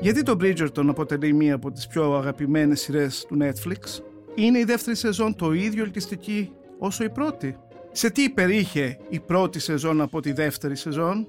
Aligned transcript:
Γιατί 0.00 0.22
το 0.22 0.36
Bridgerton 0.40 0.86
αποτελεί 0.88 1.32
μία 1.32 1.54
από 1.54 1.70
τις 1.70 1.86
πιο 1.86 2.14
αγαπημένες 2.14 2.80
σειρές 2.80 3.24
του 3.28 3.38
Netflix; 3.40 4.02
Είναι 4.34 4.58
η 4.58 4.64
δεύτερη 4.64 4.96
σεζόν 4.96 5.36
το 5.36 5.52
ίδιο 5.52 5.82
ελκυστική 5.82 6.52
όσο 6.78 7.04
η 7.04 7.10
πρώτη; 7.10 7.56
Σε 7.92 8.10
τι 8.10 8.22
υπερήχε 8.22 8.98
η 9.08 9.20
πρώτη 9.20 9.58
σεζόν 9.58 10.00
από 10.00 10.20
τη 10.20 10.32
δεύτερη 10.32 10.76
σεζόν; 10.76 11.26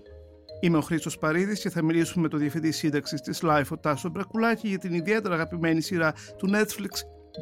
Είμαι 0.60 0.78
ο 0.78 0.82
Χρήστος 0.82 1.18
Παρίδης 1.18 1.62
και 1.62 1.70
θα 1.70 1.84
μιλήσουμε 1.84 2.22
με 2.24 2.30
τον 2.30 2.40
Διευθυντή 2.40 2.72
Σύνταξης 2.72 3.22
της 3.22 3.40
Life, 3.44 3.68
ο 3.72 3.78
Τάσο 3.78 4.10
Μπρακουλάκη, 4.10 4.68
για 4.68 4.78
την 4.78 4.94
ιδιαίτερα 4.94 5.34
αγαπημένη 5.34 5.82
σειρά 5.82 6.14
του 6.38 6.50
Netflix 6.54 6.90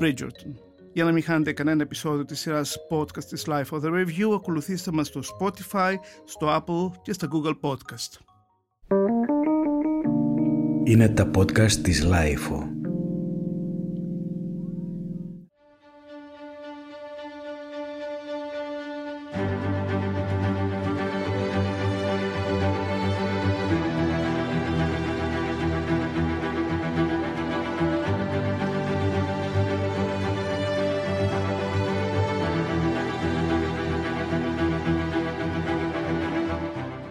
Bridgerton. 0.03 0.53
Για 0.93 1.03
να 1.03 1.11
μην 1.11 1.23
χάνετε 1.23 1.53
κανένα 1.53 1.81
επεισόδιο 1.81 2.25
της 2.25 2.39
σειράς 2.39 2.77
podcast 2.89 3.23
της 3.23 3.45
Life 3.47 3.69
of 3.69 3.81
the 3.81 3.91
Review, 3.91 4.35
ακολουθήστε 4.35 4.91
μας 4.91 5.07
στο 5.07 5.21
Spotify, 5.39 5.93
στο 6.25 6.47
Apple 6.57 6.99
και 7.01 7.13
στα 7.13 7.27
Google 7.31 7.69
Podcast. 7.69 8.29
Είναι 10.89 11.09
τα 11.09 11.31
podcast 11.35 11.71
της 11.71 12.05
Life. 12.05 12.67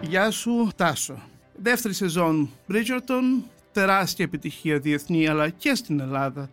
Γεια 0.01 0.31
σου, 0.31 0.69
Τάσο. 0.75 1.21
Δεύτερη 1.61 1.93
σεζόν 1.93 2.49
Bridgerton, 2.67 3.43
τεράστια 3.71 4.25
επιτυχία 4.25 4.79
διεθνή 4.79 5.27
αλλά 5.27 5.49
και 5.49 5.75
στην 5.75 5.99
Ελλάδα 5.99 6.49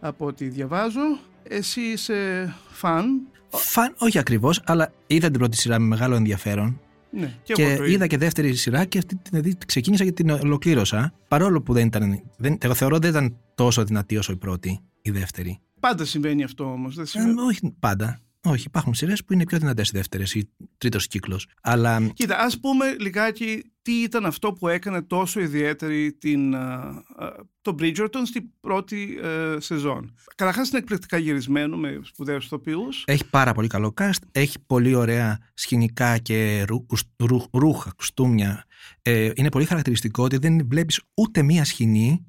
από 0.00 0.26
ό,τι 0.26 0.48
διαβάζω. 0.48 1.18
Εσύ 1.48 1.80
είσαι 1.80 2.54
φαν; 2.68 3.20
Φαν, 3.50 3.94
όχι 3.98 4.18
ακριβώς, 4.18 4.60
αλλά 4.64 4.92
είδα 5.06 5.30
την 5.30 5.38
πρώτη 5.38 5.56
σειρά 5.56 5.78
με 5.78 5.86
μεγάλο 5.86 6.14
ενδιαφέρον. 6.14 6.80
Ναι, 7.10 7.38
Και, 7.42 7.78
είδα 7.86 8.06
και 8.06 8.18
δεύτερη 8.18 8.54
σειρά 8.54 8.84
και 8.84 8.98
αυτή 8.98 9.14
την 9.16 9.24
δηλαδή, 9.30 9.56
ξεκίνησα 9.66 10.04
και 10.04 10.12
την 10.12 10.30
ολοκλήρωσα. 10.30 11.14
Παρόλο 11.28 11.62
που 11.62 11.72
δεν 11.72 11.86
ήταν. 11.86 12.22
Δεν, 12.36 12.58
εγώ 12.60 12.74
θεωρώ 12.74 12.98
δεν 12.98 13.10
ήταν 13.10 13.36
τόσο 13.54 13.84
δυνατή 13.84 14.16
όσο 14.16 14.32
η 14.32 14.36
πρώτη, 14.36 14.80
η 15.02 15.10
δεύτερη. 15.10 15.58
Πάντα 15.80 16.04
συμβαίνει 16.04 16.44
αυτό 16.44 16.64
όμως. 16.64 16.94
Δεν 16.94 17.04
Ε, 17.04 17.06
συμβαίνει. 17.06 17.40
όχι 17.40 17.74
πάντα. 17.80 18.18
Όχι, 18.46 18.64
υπάρχουν 18.66 18.94
σειρές 18.94 19.24
που 19.24 19.32
είναι 19.32 19.44
πιο 19.44 19.58
δυνατές 19.58 19.88
οι 19.88 19.92
δεύτερες 19.94 20.34
ή 20.34 20.48
τρίτος 20.78 21.06
κύκλος. 21.06 21.46
Αλλά 21.62 22.08
Κοίτα, 22.14 22.38
ας 22.38 22.60
πούμε 22.60 22.96
λιγάκι 23.00 23.62
τι 23.84 23.92
ήταν 24.02 24.24
αυτό 24.26 24.52
που 24.52 24.68
έκανε 24.68 25.02
τόσο 25.02 25.40
ιδιαίτερη 25.40 26.12
την, 26.12 26.54
α, 26.54 27.02
α, 27.16 27.32
το 27.62 27.74
Bridgerton 27.78 28.22
στην 28.24 28.42
πρώτη 28.60 29.18
ε, 29.22 29.56
σεζόν; 29.60 30.14
Καταρχάς 30.34 30.68
είναι 30.68 30.78
εκπληκτικά 30.78 31.16
γυρισμένο 31.18 31.76
με 31.76 32.00
σπουδαίους 32.02 32.44
ηθοποιούς. 32.44 33.04
έχει 33.06 33.28
πάρα 33.30 33.52
πολύ 33.52 33.68
καλό 33.68 33.94
cast. 34.00 34.18
Έχει 34.32 34.58
πολύ 34.66 34.94
ωραία 34.94 35.38
σκηνικά 35.54 36.18
και 36.18 36.64
ρου, 36.68 36.86
κουσ- 36.86 37.22
ρου- 37.22 37.48
ρούχα, 37.56 37.92
κουστούμια. 37.96 38.64
Ε, 39.02 39.30
είναι 39.34 39.48
πολύ 39.48 39.64
χαρακτηριστικό 39.64 40.22
ότι 40.24 40.36
δεν 40.36 40.66
βλέπεις 40.68 41.00
ούτε 41.14 41.42
μία 41.42 41.64
σκηνή 41.64 42.24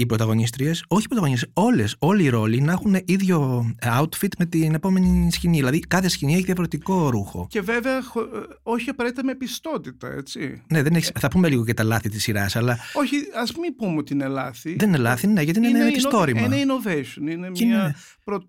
οι 0.00 0.06
πρωταγωνίστριε, 0.06 0.70
όχι 0.88 1.04
οι 1.04 1.08
πρωταγωνίστριε, 1.08 1.52
όλες, 1.54 1.96
όλοι 1.98 2.22
οι 2.24 2.28
ρόλοι 2.28 2.60
να 2.60 2.72
έχουν 2.72 2.96
ίδιο 3.04 3.64
outfit 3.84 4.28
με 4.38 4.44
την 4.46 4.74
επόμενη 4.74 5.32
σκηνή. 5.32 5.56
Δηλαδή 5.56 5.78
κάθε 5.80 6.08
σκηνή 6.08 6.34
έχει 6.34 6.42
διαφορετικό 6.44 7.10
ρούχο. 7.10 7.46
Και 7.50 7.60
βέβαια 7.60 8.02
χω- 8.02 8.34
ε, 8.34 8.38
όχι 8.62 8.90
απαραίτητα 8.90 9.24
με 9.24 9.34
πιστότητα, 9.34 10.12
έτσι. 10.12 10.62
Ναι, 10.68 10.82
δεν 10.82 10.94
έχεις, 10.94 11.12
θα 11.18 11.28
πούμε 11.28 11.48
λίγο 11.48 11.64
και 11.64 11.74
τα 11.74 11.82
λάθη 11.82 12.08
της 12.08 12.22
σειράς, 12.22 12.56
αλλά 12.56 12.78
Όχι, 12.94 13.16
ας 13.34 13.52
μην 13.60 13.76
πούμε 13.76 13.96
ότι 13.98 14.12
είναι 14.12 14.26
λάθη. 14.28 14.74
δεν 14.78 14.88
είναι 14.88 14.98
λάθη, 14.98 15.26
ναι, 15.26 15.42
γιατί 15.42 15.58
είναι, 15.58 15.68
ένα 15.68 15.78
inno- 15.80 15.84
μυθιστόρημα. 15.84 16.40
είναι 16.40 16.56
innovation, 16.56 17.30
είναι 17.30 17.50
Και 17.52 17.64
μια, 17.64 17.76
είναι- 17.82 17.94
πρω- 18.24 18.48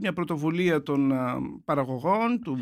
μια 0.00 0.12
πρωτοβουλία 0.12 0.82
των 0.82 1.12
α, 1.12 1.34
παραγωγών, 1.64 2.40
του, 2.44 2.58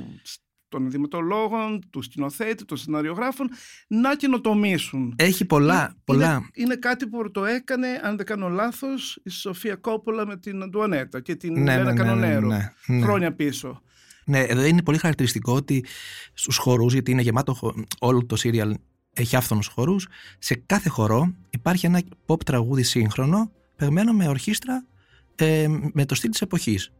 των 0.72 0.91
δημοτολόγων, 0.91 1.81
τους 1.91 2.05
σκηνοθέτη, 2.05 2.65
των 2.65 2.77
σεναριογράφων 2.77 3.49
να 3.88 4.16
καινοτομήσουν. 4.16 5.15
Έχει 5.19 5.44
πολλά, 5.44 5.75
Είναι- 5.83 5.94
πολλά. 6.05 6.33
Είναι, 6.34 6.47
είναι 6.55 6.77
κάτι 6.77 7.06
που 7.06 7.31
το 7.31 7.44
έκανε, 7.44 7.88
αν 8.03 8.16
δεν 8.16 8.27
κάνω 8.27 8.49
λάθος, 8.49 9.21
η 9.25 9.31
Σοφία 9.31 9.75
Κόπολα 9.77 10.27
με 10.27 10.37
την 10.37 10.62
Αντουανέτα 10.62 11.21
και 11.21 11.34
την 11.34 11.53
Ναι, 11.53 11.59
Λένα 11.77 11.77
ναι, 11.77 11.83
ναι, 11.84 11.91
ναι, 11.93 11.97
Κανονέρο. 12.09 12.47
ναι, 12.47 12.72
ναι. 12.87 13.00
Χρόνια 13.03 13.34
πίσω. 13.34 13.83
Ναι, 14.25 14.38
εδώ 14.41 14.62
είναι 14.65 14.83
πολύ 14.83 14.99
χαρακτηριστικό 14.99 15.53
ότι 15.55 15.84
στους 16.33 16.56
χορούς, 16.56 16.93
γιατί 16.93 17.10
είναι 17.10 17.22
γεμάτο 17.22 17.54
χο- 17.54 17.75
όλο 18.00 18.27
το 18.27 18.37
σύριαλ 18.37 18.75
έχει 19.12 19.37
άφθονους 19.37 19.66
χορούς, 19.66 20.09
σε 20.39 20.54
κάθε 20.66 20.89
χορό 20.89 21.34
υπάρχει 21.50 21.87
ένα 21.87 22.03
pop 22.27 22.44
τραγούδι 22.44 22.83
σύγχρονο, 22.83 23.50
παιγμένο 23.77 24.12
με 24.12 24.28
ορχήστρα 24.28 24.87
ε, 25.34 25.66
με 25.93 26.04
το 26.04 26.15
στυλ 26.15 26.31
της 26.31 26.41
εποχής. 26.41 26.93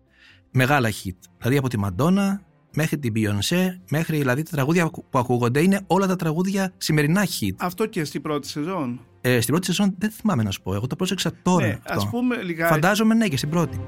Μεγάλα 0.51 0.89
hit. 0.91 1.17
Δηλαδή 1.39 1.57
από 1.57 1.69
τη 1.69 1.79
Μαντόνα 1.79 2.43
μέχρι 2.75 2.99
την 2.99 3.13
Beyoncé, 3.17 3.67
μέχρι 3.91 4.17
δηλαδή 4.17 4.43
τα 4.43 4.51
τραγούδια 4.51 4.91
που 4.91 5.19
ακούγονται 5.19 5.61
είναι 5.61 5.81
όλα 5.87 6.07
τα 6.07 6.17
τραγούδια 6.17 6.73
σημερινά 6.77 7.27
hit. 7.27 7.55
Αυτό 7.57 7.87
και 7.87 8.05
στην 8.05 8.23
πρώτη 8.23 8.49
σεζόν. 8.49 9.01
Ε, 9.21 9.41
στην 9.41 9.49
πρώτη 9.49 9.67
σεζόν 9.67 9.95
δεν 9.99 10.11
θυμάμαι 10.11 10.43
να 10.43 10.51
σου 10.51 10.63
πω, 10.63 10.75
εγώ 10.75 10.87
το 10.87 10.97
πρόσεξα 10.97 11.33
τώρα 11.43 11.67
ναι, 11.67 11.79
αυτό. 11.83 11.93
ας 11.93 12.09
πούμε 12.11 12.43
λιγάκι. 12.43 12.73
Φαντάζομαι 12.73 13.15
ναι 13.15 13.29
και 13.29 13.37
στην 13.37 13.49
πρώτη. 13.49 13.81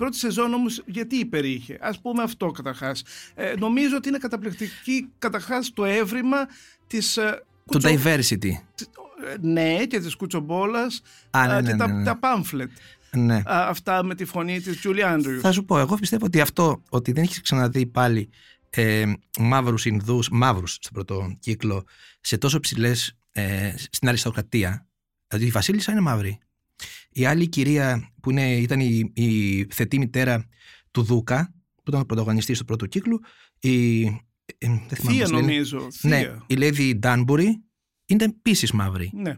Πρώτη 0.00 0.16
σεζόν 0.16 0.54
όμως 0.54 0.82
γιατί 0.86 1.16
υπερήχε. 1.16 1.78
Ας 1.80 2.00
πούμε 2.00 2.22
αυτό 2.22 2.46
καταρχάς. 2.50 3.02
Ε, 3.34 3.54
νομίζω 3.58 3.96
ότι 3.96 4.08
είναι 4.08 4.18
καταπληκτική 4.18 5.08
καταρχάς 5.18 5.72
το 5.72 5.84
έβριμα 5.84 6.36
της... 6.86 7.16
ε, 7.16 7.42
Το 7.66 7.78
κουτσο- 7.78 7.90
diversity. 7.90 8.48
ε, 8.48 9.36
Ναι, 9.40 9.84
και 9.86 10.00
της 10.00 10.14
κουτσομπόλας 10.16 11.02
Α, 11.30 11.46
ναι, 11.46 11.52
ε, 11.52 11.60
ναι, 11.60 11.66
και 11.68 11.72
ναι, 11.72 11.78
τα, 11.78 11.92
ναι. 11.92 12.04
τα 12.04 12.18
pamphlet. 12.22 12.68
Ναι. 13.16 13.34
Α, 13.34 13.42
αυτά 13.68 14.04
με 14.04 14.14
τη 14.14 14.24
φωνή 14.24 14.60
της 14.60 14.80
Julie 14.84 15.16
Andrews. 15.16 15.38
Θα 15.40 15.52
σου 15.52 15.64
πω, 15.64 15.78
εγώ 15.78 15.94
πιστεύω 15.96 16.24
ότι 16.26 16.40
αυτό, 16.40 16.82
ότι 16.88 17.12
δεν 17.12 17.22
έχεις 17.22 17.40
ξαναδεί 17.40 17.86
πάλι 17.86 18.30
ε, 18.70 19.04
μαύρους 19.38 19.84
Ινδούς, 19.84 20.28
μαύρους 20.30 20.72
στον 20.72 20.92
πρώτο 20.92 21.36
κύκλο, 21.40 21.84
σε 22.20 22.38
τόσο 22.38 22.60
ψηλές 22.60 23.16
ε, 23.32 23.74
στην 23.90 24.08
αριστοκρατία. 24.08 24.86
Δηλαδή 25.28 25.46
η 25.48 25.50
Βασίλισσα 25.50 25.92
είναι 25.92 26.00
μαύρη. 26.00 26.38
Η 27.12 27.24
άλλη 27.24 27.48
κυρία 27.48 28.12
που 28.22 28.30
είναι, 28.30 28.56
ήταν 28.56 28.80
η, 28.80 29.10
η 29.14 29.66
θετή 29.70 29.98
μητέρα 29.98 30.46
του 30.90 31.02
Δούκα, 31.02 31.54
που 31.76 31.84
ήταν 31.90 32.00
ο 32.00 32.04
πρωταγωνιστής 32.04 32.58
του 32.58 32.64
πρώτου 32.64 32.86
κύκλου, 32.86 33.20
η, 33.60 34.02
ε, 34.04 34.12
δεν 34.58 34.88
θυμάμαι 34.94 35.16
Θεία 35.16 35.22
πώς 35.22 35.30
λένε. 35.32 35.46
νομίζω. 35.46 35.88
Ναι, 36.02 36.18
Θεία. 36.18 36.44
η 36.46 36.54
Lady 36.58 36.98
Danbury 37.02 37.46
είναι 38.06 38.24
επίσης 38.24 38.72
μαύρη. 38.72 39.10
Ναι. 39.14 39.34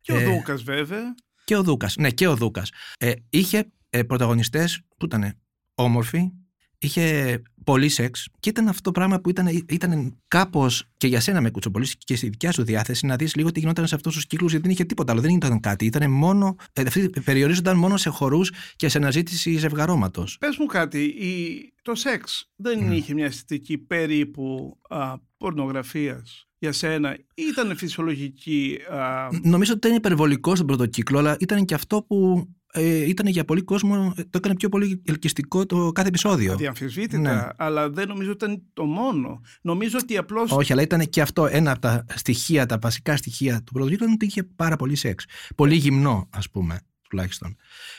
Και 0.00 0.12
ο 0.12 0.16
Ε, 0.18 0.24
Δούκας 0.24 0.62
βέβαια. 0.62 1.14
Και 1.44 1.56
ο 1.56 1.62
Δούκας. 1.62 1.96
Ναι, 1.96 2.10
και 2.10 2.26
ο 2.26 2.36
Δούκας. 2.36 2.70
Ε, 2.98 3.12
είχε 3.30 3.72
ε, 3.90 4.02
πρωταγωνιστές 4.02 4.80
που 4.96 5.04
ήταν 5.04 5.38
όμορφοι, 5.74 6.30
είχε 6.78 7.42
πολύ 7.64 7.88
σεξ 7.88 8.28
και 8.40 8.48
ήταν 8.48 8.68
αυτό 8.68 8.82
το 8.82 8.90
πράγμα 8.90 9.20
που 9.20 9.30
ήταν, 9.30 9.46
ήταν 9.68 10.18
κάπως 10.28 10.84
και 10.96 11.06
για 11.06 11.20
σένα 11.20 11.40
με 11.40 11.50
κουτσομπολίσει 11.50 11.96
και 11.98 12.16
στη 12.16 12.28
δικιά 12.28 12.52
σου 12.52 12.62
διάθεση 12.62 13.06
να 13.06 13.16
δεις 13.16 13.34
λίγο 13.34 13.52
τι 13.52 13.60
γινόταν 13.60 13.86
σε 13.86 13.94
αυτούς 13.94 14.14
τους 14.14 14.26
κύκλους 14.26 14.50
γιατί 14.50 14.66
δεν 14.66 14.74
είχε 14.74 14.84
τίποτα 14.84 15.12
άλλο, 15.12 15.20
δεν 15.20 15.34
ήταν 15.34 15.60
κάτι. 15.60 15.84
Ήταν 15.84 16.10
μόνο, 16.10 16.56
ε, 16.72 16.82
αυτοί 16.86 17.10
περιορίζονταν 17.24 17.76
μόνο 17.76 17.96
σε 17.96 18.08
χορούς 18.08 18.52
και 18.76 18.88
σε 18.88 18.98
αναζήτηση 18.98 19.56
ζευγαρώματος. 19.56 20.36
Πες 20.38 20.56
μου 20.56 20.66
κάτι, 20.66 21.02
η... 21.04 21.72
το 21.82 21.94
σεξ 21.94 22.50
δεν 22.56 22.78
Μμ. 22.84 22.92
είχε 22.92 23.14
μια 23.14 23.24
αισθητική 23.24 23.78
περίπου 23.78 24.78
α, 24.88 25.14
πορνογραφίας 25.36 26.48
για 26.58 26.72
σένα. 26.72 27.18
Ήταν 27.34 27.76
φυσιολογική. 27.76 28.78
Α, 28.90 29.28
Νομίζω 29.42 29.72
ότι 29.72 29.86
ήταν 29.86 29.98
υπερβολικό 29.98 30.54
στον 30.54 30.66
πρώτο 30.66 30.86
κύκλο, 30.86 31.18
αλλά 31.18 31.36
ήταν 31.40 31.64
και 31.64 31.74
αυτό 31.74 32.02
που 32.02 32.48
ε, 32.72 33.08
ήταν 33.08 33.26
για 33.26 33.44
πολύ 33.44 33.62
κόσμο, 33.62 34.12
ε, 34.16 34.22
το 34.22 34.30
έκανε 34.32 34.54
πιο 34.54 34.68
πολύ 34.68 35.02
ελκυστικό 35.06 35.66
το 35.66 35.92
κάθε 35.92 36.08
επεισόδιο. 36.08 36.52
αδιαμφισβήτητα, 36.52 37.18
Ναι. 37.34 37.46
αλλά 37.56 37.90
δεν 37.90 38.08
νομίζω 38.08 38.30
ότι 38.30 38.44
ήταν 38.44 38.62
το 38.72 38.84
μόνο. 38.84 39.40
Νομίζω 39.62 39.98
ότι 40.02 40.16
απλώς 40.16 40.50
Όχι, 40.50 40.72
αλλά 40.72 40.82
ήταν 40.82 41.08
και 41.08 41.20
αυτό 41.20 41.46
ένα 41.46 41.70
από 41.70 41.80
τα 41.80 42.04
στοιχεία, 42.14 42.66
τα 42.66 42.78
βασικά 42.80 43.16
στοιχεία 43.16 43.62
του 43.62 43.72
πρώτου 43.72 43.88
κύκλου, 43.88 44.04
είναι 44.04 44.14
ότι 44.14 44.26
είχε 44.26 44.42
πάρα 44.42 44.76
πολύ 44.76 44.94
σεξ. 44.94 45.24
Πολύ 45.56 45.74
γυμνό, 45.74 46.28
ας 46.32 46.50
πούμε. 46.50 46.80
τουλάχιστον. 47.08 47.56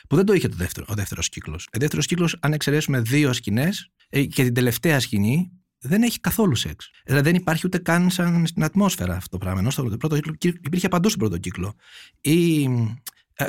Που 0.09 0.15
δεν 0.15 0.25
το 0.25 0.33
είχε 0.33 0.47
το 0.47 0.55
δεύτερο, 0.55 0.85
ο 0.89 0.93
δεύτερος 0.93 1.29
κύκλος. 1.29 1.67
Ο 1.73 1.77
δεύτερος 1.79 2.05
κύκλος, 2.05 2.35
αν 2.39 2.53
εξαιρέσουμε 2.53 3.01
δύο 3.01 3.33
σκηνές 3.33 3.89
ε, 4.09 4.23
και 4.23 4.43
την 4.43 4.53
τελευταία 4.53 4.99
σκηνή, 4.99 5.51
δεν 5.79 6.01
έχει 6.03 6.19
καθόλου 6.19 6.55
σεξ. 6.55 6.89
Δηλαδή 7.05 7.31
δεν 7.31 7.39
υπάρχει 7.41 7.61
ούτε 7.65 7.77
καν 7.77 8.09
σαν 8.09 8.45
στην 8.47 8.63
ατμόσφαιρα 8.63 9.15
αυτό 9.15 9.29
το 9.29 9.37
πράγμα. 9.37 9.59
Ενώ 9.59 9.69
στο 9.69 9.83
πρώτο 9.83 10.15
κύκλο 10.19 10.35
υπήρχε 10.63 10.87
παντού 10.87 11.07
στον 11.09 11.19
πρώτο 11.19 11.37
κύκλο. 11.37 11.73
Ή 12.21 12.63
ε, 12.63 12.69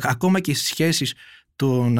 ακόμα 0.00 0.40
και 0.40 0.54
στις 0.54 0.66
σχέσεις 0.66 1.14
των, 1.56 1.98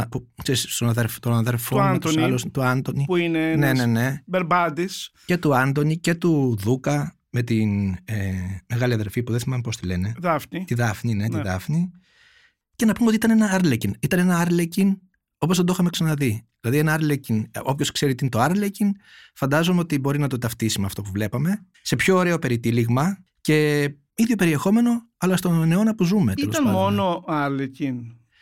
αδερφών 0.79 1.45
του 1.71 1.81
Άντωνη, 1.81 2.31
τους 2.31 2.45
Άντωνη. 2.57 3.05
Που 3.07 3.17
είναι 3.17 3.55
ναι, 3.55 3.73
ναι, 3.73 3.87
ναι. 3.87 4.23
Μπερμπάντης. 4.27 5.11
Και 5.25 5.37
του 5.37 5.57
Άντωνη 5.57 5.99
και 5.99 6.15
του 6.15 6.57
Δούκα 6.61 7.17
με 7.31 7.43
την 7.43 7.91
ε, 8.05 8.33
μεγάλη 8.67 8.93
αδερφή 8.93 9.23
που 9.23 9.31
δεν 9.31 9.41
θυμάμαι 9.41 9.63
πώς 9.63 9.77
τη 9.77 9.87
λένε. 9.87 10.15
Δάφνη. 10.19 10.65
Τη 10.65 10.75
Δάφνη, 10.75 11.15
ναι, 11.15 11.29
ναι. 11.29 11.37
τη 11.37 11.49
Δάφνη. 11.49 11.91
Και 12.77 12.85
να 12.85 12.93
πούμε 12.93 13.07
ότι 13.07 13.17
ήταν 13.17 13.31
ένα 13.31 13.51
Άρλεκιν. 13.51 13.95
Ήταν 14.01 14.19
ένα 14.19 14.39
Άρλεκιν 14.39 14.99
όπως 15.43 15.57
δεν 15.57 15.67
το 15.67 15.73
είχαμε 15.73 15.91
ξαναδεί. 15.91 16.47
Δηλαδή 16.61 16.79
ένα 16.79 16.93
Άρλεκιν, 16.93 17.51
όποιος 17.63 17.93
ξέρει 17.93 18.15
τι 18.15 18.19
είναι 18.25 18.31
το 18.31 18.41
Άρλεκιν, 18.41 18.93
φαντάζομαι 19.35 19.81
ότι 19.81 19.99
μπορεί 19.99 20.19
να 20.19 20.29
το 20.29 20.39
ταυτίσει 20.39 20.81
με 20.81 20.87
αυτό 20.87 21.03
που 21.03 21.11
βλέπαμε. 21.13 21.67
Σε 21.83 21.97
πιο 21.97 22.17
ωραίο 22.17 22.39
περιτύλιγμα 22.39 23.25
και 23.41 23.91
ίδιο 24.15 24.37
περιεχόμενο, 24.37 25.09
αλλά 25.19 25.37
στον 25.37 25.73
αιώνα 25.73 25.95
που 25.95 26.05
ζούμε. 26.05 26.33
Ήταν 26.37 26.65
μόνο 26.65 27.25
Άρλεκιν. 27.27 27.97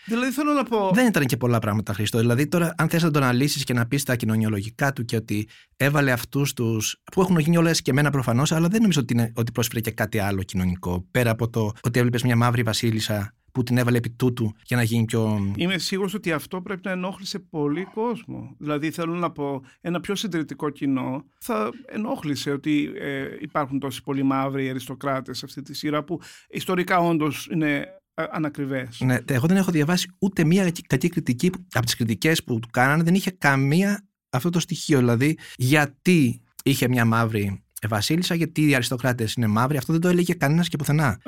Δηλαδή 0.08 0.30
θέλω 0.32 0.52
να 0.52 0.62
πω. 0.62 0.90
Δεν 0.94 1.06
ήταν 1.06 1.24
και 1.24 1.36
πολλά 1.36 1.58
πράγματα, 1.58 1.92
Χρήστο. 1.92 2.18
Δηλαδή 2.18 2.48
τώρα, 2.48 2.74
αν 2.76 2.88
θες 2.88 3.02
να 3.02 3.10
τον 3.10 3.22
αναλύσεις 3.22 3.64
και 3.64 3.72
να 3.72 3.86
πεις 3.86 4.02
τα 4.02 4.16
κοινωνιολογικά 4.16 4.92
του 4.92 5.04
και 5.04 5.16
ότι 5.16 5.48
έβαλε 5.76 6.12
αυτούς 6.12 6.52
τους. 6.52 7.02
που 7.12 7.20
έχουν 7.20 7.38
γίνει 7.38 7.56
όλες 7.56 7.82
και 7.82 7.90
εμένα 7.90 8.10
προφανώς, 8.10 8.52
αλλά 8.52 8.68
δεν 8.68 8.80
νομίζω 8.80 9.00
ότι, 9.00 9.12
είναι, 9.12 9.32
ότι 9.34 9.52
πρόσφερε 9.52 9.80
και 9.80 9.90
κάτι 9.90 10.18
άλλο 10.18 10.42
κοινωνικό. 10.42 11.06
Πέρα 11.10 11.30
από 11.30 11.50
το 11.50 11.72
ότι 11.82 11.98
έβλεπες 11.98 12.22
μια 12.22 12.36
μαύρη 12.36 12.62
βασίλισσα 12.62 13.34
που 13.58 13.64
την 13.64 13.78
έβαλε 13.78 13.96
επί 13.96 14.10
τούτου 14.10 14.54
για 14.64 14.76
να 14.76 14.82
γίνει 14.82 15.04
πιο. 15.04 15.52
Είμαι 15.56 15.78
σίγουρος 15.78 16.14
ότι 16.14 16.32
αυτό 16.32 16.60
πρέπει 16.62 16.80
να 16.84 16.90
ενόχλησε 16.90 17.38
πολύ 17.38 17.84
κόσμο. 17.84 18.54
Δηλαδή, 18.58 18.90
θέλω 18.90 19.14
να 19.14 19.30
πω, 19.30 19.62
ένα 19.80 20.00
πιο 20.00 20.14
συντηρητικό 20.14 20.70
κοινό 20.70 21.24
θα 21.40 21.70
ενόχλησε 21.86 22.50
ότι 22.50 22.92
ε, 22.98 23.24
υπάρχουν 23.40 23.78
τόσοι 23.78 24.02
πολλοί 24.02 24.22
μαύροι 24.22 24.70
αριστοκράτες 24.70 25.38
σε 25.38 25.44
αυτή 25.44 25.62
τη 25.62 25.74
σειρά 25.74 26.04
που 26.04 26.20
ιστορικά 26.48 26.98
όντως 26.98 27.48
είναι 27.52 27.86
ανακριβές. 28.14 29.00
Ναι, 29.00 29.18
εγώ 29.26 29.46
δεν 29.46 29.56
έχω 29.56 29.70
διαβάσει 29.70 30.08
ούτε 30.18 30.44
μία 30.44 30.72
κακή 30.86 31.08
κριτική 31.08 31.50
από 31.72 31.84
τις 31.84 31.96
κριτικές 31.96 32.44
που 32.44 32.58
του 32.58 32.68
κάνανε, 32.72 33.02
δεν 33.02 33.14
είχε 33.14 33.30
καμία 33.30 34.08
αυτό 34.30 34.50
το 34.50 34.60
στοιχείο. 34.60 34.98
Δηλαδή, 34.98 35.38
γιατί 35.56 36.42
είχε 36.64 36.88
μια 36.88 37.04
μαύρη 37.04 37.62
βασίλισσα, 37.88 38.34
γιατί 38.34 38.68
οι 38.68 38.74
αριστοκράτες 38.74 39.32
είναι 39.32 39.46
μαύροι. 39.46 39.76
Αυτό 39.76 39.92
δεν 39.92 40.00
το 40.00 40.08
έλεγε 40.08 40.34
κανένας 40.34 40.68
και 40.68 40.76
πουθενά. 40.76 41.20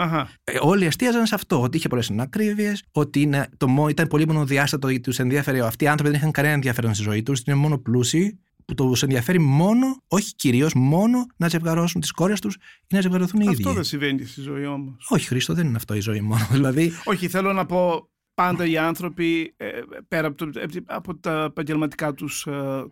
Ε, 0.44 0.52
όλοι 0.60 0.84
εστίαζαν 0.84 1.26
σε 1.26 1.34
αυτό. 1.34 1.62
Ότι 1.62 1.76
είχε 1.76 1.88
πολλές 1.88 2.10
ανακρίβειες, 2.10 2.84
ότι 2.92 3.20
είναι, 3.20 3.48
το, 3.56 3.86
ήταν 3.90 4.06
πολύ 4.06 4.26
μονοδιάστατο, 4.26 5.00
τους 5.00 5.18
ενδιαφέρει. 5.18 5.60
Αυτοί 5.60 5.84
οι 5.84 5.88
άνθρωποι 5.88 6.10
δεν 6.10 6.20
είχαν 6.20 6.30
κανένα 6.30 6.54
ενδιαφέρον 6.54 6.94
στη 6.94 7.02
ζωή 7.02 7.22
τους, 7.22 7.40
είναι 7.46 7.56
μόνο 7.56 7.78
πλούσιοι 7.78 8.38
που 8.64 8.74
τους 8.74 9.02
ενδιαφέρει 9.02 9.40
μόνο, 9.40 10.02
όχι 10.08 10.34
κυρίως, 10.34 10.72
μόνο 10.74 11.26
να 11.36 11.48
ζευγαρώσουν 11.48 12.00
τις 12.00 12.12
κόρες 12.12 12.40
τους 12.40 12.54
ή 12.86 12.94
να 12.94 13.00
ζευγαρωθούν 13.00 13.40
οι 13.40 13.44
ίδιοι. 13.50 13.62
Αυτό 13.62 13.72
δεν 13.72 13.84
συμβαίνει 13.84 14.24
στη 14.24 14.40
ζωή 14.40 14.66
όμως. 14.66 15.06
Όχι, 15.08 15.26
Χρήστο, 15.26 15.54
δεν 15.54 15.66
είναι 15.66 15.76
αυτό 15.76 15.94
η 15.94 16.00
ζωή 16.00 16.20
μόνο. 16.20 16.46
Δηλαδή... 16.52 16.92
Όχι, 17.04 17.28
θέλω 17.28 17.52
να 17.52 17.66
πω 17.66 18.10
πάντα 18.34 18.66
οι 18.66 18.78
άνθρωποι 18.78 19.54
ε, 19.56 19.70
πέρα 20.08 20.26
από, 20.26 20.36
το, 20.36 20.60
από 20.86 21.16
τα 21.16 21.44
επαγγελματικά 21.44 22.14
τους 22.14 22.46
ε, 22.46 22.50
ε, 22.50 22.84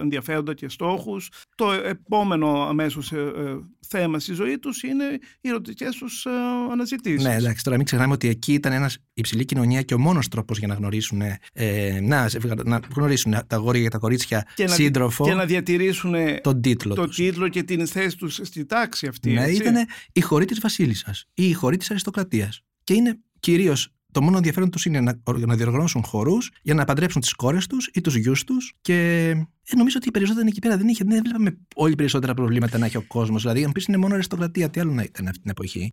ενδιαφέροντα 0.00 0.54
και 0.54 0.68
στόχους. 0.68 1.30
Το 1.54 1.72
επόμενο 1.72 2.62
αμέσως 2.62 3.12
ε, 3.12 3.18
ε, 3.18 3.56
θέμα 3.88 4.18
στη 4.18 4.32
ζωή 4.32 4.58
τους 4.58 4.82
είναι 4.82 5.04
οι 5.40 5.48
ερωτικές 5.48 5.96
τους 5.96 6.26
αναζητήσεις. 6.70 7.24
Ναι, 7.24 7.34
εντάξει, 7.34 7.64
τώρα 7.64 7.76
μην 7.76 7.86
ξεχνάμε 7.86 8.12
ότι 8.12 8.28
εκεί 8.28 8.52
ήταν 8.52 8.72
ένας 8.72 8.98
υψηλή 9.14 9.44
κοινωνία 9.44 9.82
και 9.82 9.94
ο 9.94 9.98
μόνος 9.98 10.28
τρόπος 10.28 10.58
για 10.58 10.66
να 10.66 10.74
γνωρίσουν, 10.74 11.20
ε, 11.52 12.00
να, 12.00 12.28
να 12.64 12.80
γνωρίσουν 12.94 13.32
τα 13.32 13.56
αγόρια 13.56 13.82
και 13.82 13.88
τα 13.88 13.98
κορίτσια 13.98 14.46
και 14.54 14.66
σύντροφο. 14.66 15.24
Να, 15.24 15.30
και 15.30 15.36
να 15.36 15.44
διατηρήσουν 15.44 16.14
τον 16.40 16.60
τίτλο, 16.60 16.94
το 16.94 17.08
τίτλο 17.08 17.48
και 17.48 17.62
την 17.62 17.86
θέση 17.86 18.16
τους 18.16 18.40
στη 18.42 18.64
τάξη 18.64 19.06
αυτή. 19.06 19.30
Ναι, 19.30 19.42
έτσι. 19.42 19.56
ήταν 19.56 19.74
η 20.12 20.20
χωρή 20.20 20.44
της 20.44 20.60
βασίλισσας 20.60 21.24
ή 21.34 21.48
η 21.48 21.52
χωρή 21.52 21.76
της 21.76 21.90
αριστοκρατίας. 21.90 22.60
Και 22.84 22.94
είναι 22.94 23.18
κυρίως 23.40 23.95
το 24.16 24.22
μόνο 24.22 24.36
ενδιαφέρον 24.36 24.70
τους 24.70 24.84
είναι 24.84 25.00
να, 25.00 25.20
να 25.36 25.54
διοργανώσουν 25.54 26.04
χορούς 26.04 26.50
για 26.62 26.74
να 26.74 26.84
παντρέψουν 26.84 27.20
τις 27.20 27.32
κόρες 27.34 27.66
τους 27.66 27.90
ή 27.92 28.00
τους 28.00 28.16
γιους 28.16 28.44
τους. 28.44 28.74
Και 28.80 29.28
ε, 29.68 29.76
νομίζω 29.76 29.96
ότι 29.98 30.08
οι 30.08 30.10
περισσότεροι 30.10 30.48
εκεί 30.48 30.58
πέρα 30.58 30.76
δεν, 30.76 30.88
είχε, 30.88 31.04
δεν 31.06 31.22
βλέπαμε 31.22 31.58
όλοι 31.74 31.94
περισσότερα 31.94 32.34
προβλήματα 32.34 32.78
να 32.78 32.86
έχει 32.86 32.96
ο 32.96 33.04
κόσμος. 33.06 33.42
Δηλαδή, 33.42 33.64
αν 33.64 33.72
πεις 33.72 33.84
είναι 33.84 33.96
μόνο 33.96 34.14
αριστοκρατία, 34.14 34.70
τι 34.70 34.80
άλλο 34.80 34.92
να 34.92 35.02
ήταν 35.02 35.26
αυτή 35.26 35.40
την 35.40 35.50
εποχή; 35.50 35.92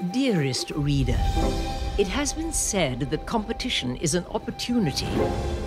Dearest 0.00 0.68
reader, 0.88 1.20
it 2.02 2.08
has 2.18 2.28
been 2.40 2.52
said 2.70 2.96
that 3.12 3.20
competition 3.36 3.88
is 4.06 4.12
an 4.20 4.24
opportunity 4.38 5.12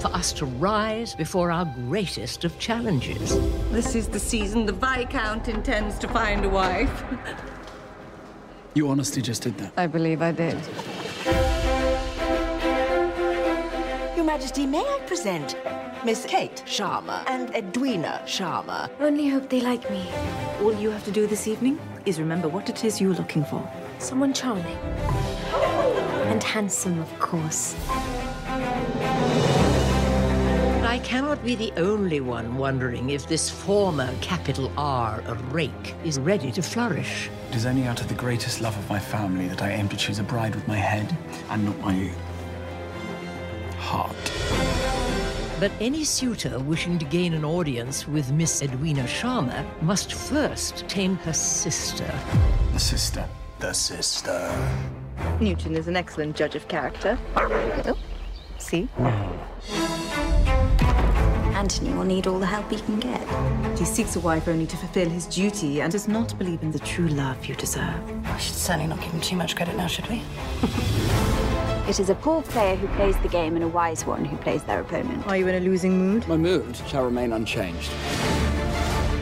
for 0.01 0.09
us 0.19 0.27
to 0.39 0.45
rise 0.69 1.11
before 1.23 1.47
our 1.57 1.67
greatest 1.89 2.39
of 2.47 2.51
challenges. 2.67 3.27
This 3.79 3.89
is 3.99 4.05
the 4.15 4.23
season 4.31 4.59
the 4.71 4.77
Viscount 4.87 5.43
intends 5.57 5.93
to 6.03 6.07
find 6.17 6.39
a 6.49 6.51
wife. 6.61 6.95
You 8.75 8.89
honestly 8.89 9.21
just 9.21 9.43
did 9.43 9.55
that? 9.59 9.71
I 9.77 9.85
believe 9.85 10.23
I 10.23 10.31
did. 10.31 10.57
Your 14.15 14.25
Majesty, 14.25 14.65
may 14.65 14.79
I 14.79 14.99
present 15.05 15.55
Miss 16.03 16.25
Kate 16.25 16.63
Sharma 16.65 17.23
and 17.27 17.53
Edwina 17.55 18.23
Sharma? 18.25 18.89
Only 18.99 19.29
hope 19.29 19.47
they 19.49 19.61
like 19.61 19.87
me. 19.91 20.09
All 20.61 20.73
you 20.73 20.89
have 20.89 21.03
to 21.05 21.11
do 21.11 21.27
this 21.27 21.47
evening 21.47 21.79
is 22.07 22.19
remember 22.19 22.47
what 22.47 22.67
it 22.67 22.83
is 22.83 22.99
you're 22.99 23.13
looking 23.13 23.45
for. 23.45 23.61
Someone 23.99 24.33
charming. 24.33 24.65
And 26.25 26.43
handsome, 26.43 26.97
of 26.97 27.19
course. 27.19 27.75
Cannot 31.03 31.43
be 31.43 31.55
the 31.55 31.71
only 31.77 32.21
one 32.21 32.55
wondering 32.55 33.09
if 33.09 33.27
this 33.27 33.49
former 33.49 34.09
capital 34.21 34.71
R 34.77 35.21
rake 35.51 35.95
is 36.05 36.17
ready 36.17 36.51
to 36.53 36.61
flourish. 36.61 37.29
It 37.49 37.57
is 37.57 37.65
only 37.65 37.83
out 37.83 38.01
of 38.01 38.07
the 38.07 38.13
greatest 38.13 38.61
love 38.61 38.77
of 38.77 38.89
my 38.89 38.99
family 38.99 39.47
that 39.49 39.61
I 39.61 39.71
aim 39.71 39.89
to 39.89 39.97
choose 39.97 40.19
a 40.19 40.23
bride 40.23 40.55
with 40.55 40.67
my 40.67 40.77
head 40.77 41.15
and 41.49 41.65
not 41.65 41.77
my 41.79 42.09
heart. 43.77 44.31
But 45.59 45.71
any 45.79 46.03
suitor 46.03 46.57
wishing 46.59 46.97
to 46.99 47.05
gain 47.05 47.33
an 47.33 47.45
audience 47.45 48.07
with 48.07 48.31
Miss 48.31 48.61
Edwina 48.61 49.03
Sharma 49.03 49.65
must 49.81 50.13
first 50.13 50.87
tame 50.87 51.15
her 51.17 51.33
sister. 51.33 52.11
The 52.71 52.79
sister. 52.79 53.27
The 53.59 53.73
sister. 53.73 54.51
Newton 55.39 55.75
is 55.75 55.87
an 55.87 55.95
excellent 55.95 56.35
judge 56.35 56.55
of 56.55 56.67
character. 56.67 57.17
Oh, 57.35 57.97
see? 58.57 58.83
Hmm. 58.97 60.02
Anthony 61.63 61.93
will 61.93 62.03
need 62.03 62.27
all 62.27 62.39
the 62.39 62.45
help 62.45 62.69
he 62.69 62.77
can 62.77 62.99
get. 62.99 63.25
He 63.79 63.85
seeks 63.85 64.17
a 64.17 64.19
wife 64.19 64.49
only 64.49 64.67
to 64.67 64.75
fulfill 64.75 65.09
his 65.09 65.25
duty 65.27 65.79
and 65.81 65.89
does 65.89 66.09
not 66.09 66.37
believe 66.37 66.61
in 66.61 66.71
the 66.71 66.79
true 66.79 67.07
love 67.07 67.45
you 67.45 67.55
deserve. 67.55 68.05
We 68.09 68.37
should 68.37 68.55
certainly 68.55 68.87
not 68.87 68.99
give 68.99 69.13
him 69.13 69.21
too 69.21 69.37
much 69.37 69.55
credit 69.55 69.77
now, 69.77 69.87
should 69.87 70.07
we? 70.09 70.21
It 71.87 71.99
is 71.99 72.09
a 72.09 72.15
poor 72.15 72.41
player 72.41 72.75
who 72.77 72.87
plays 72.95 73.17
the 73.17 73.27
game 73.27 73.55
and 73.55 73.63
a 73.63 73.67
wise 73.67 74.05
one 74.05 74.23
who 74.23 74.37
plays 74.37 74.63
their 74.63 74.79
opponent. 74.79 75.27
Are 75.27 75.35
you 75.35 75.47
in 75.49 75.55
a 75.55 75.59
losing 75.59 75.97
mood? 75.97 76.25
My 76.29 76.37
mood 76.37 76.77
shall 76.87 77.03
remain 77.03 77.33
unchanged. 77.33 77.91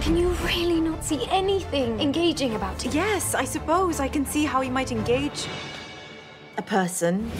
Can 0.01 0.15
you 0.15 0.29
really 0.45 0.79
not 0.79 1.03
see 1.03 1.25
anything 1.29 2.00
engaging 2.00 2.53
about 2.53 2.83
him? 2.83 2.91
Yes, 2.93 3.33
I 3.33 3.45
suppose 3.45 4.00
I 4.00 4.07
can 4.07 4.27
see 4.27 4.45
how 4.45 4.62
he 4.62 4.69
might 4.69 4.91
engage 4.91 5.48
a 6.57 6.62
person. 6.62 7.31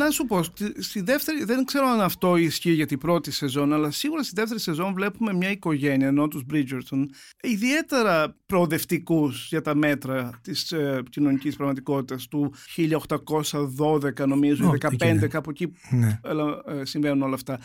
Να 0.00 0.10
σου 0.10 0.26
πω, 0.26 0.42
στη 0.78 1.00
δεύτερη, 1.00 1.44
δεν 1.44 1.64
ξέρω 1.64 1.86
αν 1.86 2.00
αυτό 2.00 2.36
ισχύει 2.36 2.72
για 2.72 2.86
την 2.86 2.98
πρώτη 2.98 3.30
σεζόν, 3.30 3.72
αλλά 3.72 3.90
σίγουρα 3.90 4.22
στη 4.22 4.34
δεύτερη 4.34 4.60
σεζόν 4.60 4.94
βλέπουμε 4.94 5.32
μια 5.32 5.50
οικογένεια, 5.50 6.06
ενώ 6.06 6.28
τους 6.28 6.42
Bridgerton, 6.52 7.04
ιδιαίτερα 7.42 8.36
προοδευτικούς 8.46 9.48
για 9.48 9.60
τα 9.62 9.74
μέτρα 9.74 10.40
της 10.42 10.72
ε, 10.72 11.02
κοινωνικής 11.10 11.56
πραγματικότητας 11.56 12.28
του 12.28 12.54
1812 12.76 14.26
νομίζω, 14.26 14.74
oh, 14.80 15.22
15, 15.22 15.28
κάπου 15.28 15.50
εκεί 15.50 15.72
ναι. 15.90 16.20
ε, 16.66 16.84
συμβαίνουν 16.84 17.22
όλα 17.22 17.34
αυτά. 17.34 17.60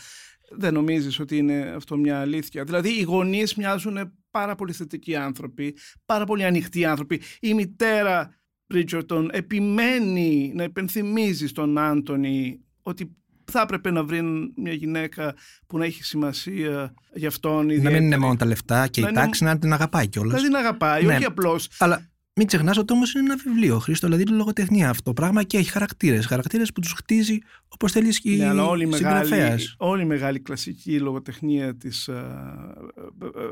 Δεν 0.57 0.73
νομίζεις 0.73 1.19
ότι 1.19 1.37
είναι 1.37 1.73
αυτό 1.75 1.97
μια 1.97 2.19
αλήθεια; 2.19 2.63
Δηλαδή 2.63 2.89
οι 2.89 3.01
γονείς 3.01 3.55
μοιάζουν 3.55 4.11
πάρα 4.31 4.55
πολύ 4.55 4.73
θετικοί 4.73 5.15
άνθρωποι, 5.15 5.77
πάρα 6.05 6.25
πολύ 6.25 6.45
ανοιχτοί 6.45 6.85
άνθρωποι. 6.85 7.21
Η 7.39 7.53
μητέρα 7.53 8.35
Bridgerton 8.73 9.27
επιμένει 9.31 10.51
να 10.55 10.63
υπενθυμίζει 10.63 11.47
στον 11.47 11.77
Άντωνη 11.77 12.59
ότι 12.81 13.15
θα 13.51 13.61
έπρεπε 13.61 13.91
να 13.91 14.03
βρει 14.03 14.21
μια 14.55 14.73
γυναίκα 14.73 15.35
που 15.67 15.77
να 15.77 15.85
έχει 15.85 16.03
σημασία 16.03 16.93
για 17.13 17.27
αυτόν. 17.27 17.65
Να 17.65 17.89
μην 17.89 18.03
είναι 18.03 18.17
μόνο 18.17 18.35
τα 18.35 18.45
λεφτά 18.45 18.87
και 18.87 19.01
η 19.01 19.11
τάξη, 19.13 19.43
να 19.43 19.59
την 19.59 19.73
αγαπάει 19.73 20.07
κιόλας. 20.07 20.41
Να 20.41 20.47
την 20.47 20.55
αγαπάει, 20.55 21.03
ναι. 21.03 21.15
όχι 21.15 21.25
απλώς. 21.25 21.67
Αλλά 21.77 22.09
μην 22.37 22.47
ξεχνάς 22.47 22.77
ότι 22.77 22.93
όμως 22.93 23.13
είναι 23.13 23.23
ένα 23.23 23.35
βιβλίο, 23.43 23.79
Χρήστο, 23.79 24.07
δηλαδή 24.07 24.23
είναι 24.27 24.37
λογοτεχνία 24.37 24.89
αυτό 24.89 25.03
το 25.03 25.13
πράγμα 25.13 25.43
και 25.43 25.57
έχει 25.57 25.69
χαρακτήρες. 25.69 26.25
Χαρακτήρες 26.25 26.71
που 26.71 26.81
τους 26.81 26.91
χτίζει 26.91 27.37
όπως 27.67 27.91
θέλεις 27.91 28.19
και 28.19 28.35
ναι, 28.35 28.47
αλλά 28.47 28.65
όλη 28.65 28.83
η 28.83 28.87
μεγάλη, 28.87 29.29
όλη 29.77 30.01
η 30.01 30.05
μεγάλη 30.05 30.39
κλασική 30.39 30.99
λογοτεχνία 30.99 31.75
της 31.75 32.09
uh, 32.11 32.15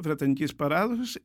βρετανικής 0.01 0.55
παράδοσης 0.55 1.15
ε, 1.15 1.19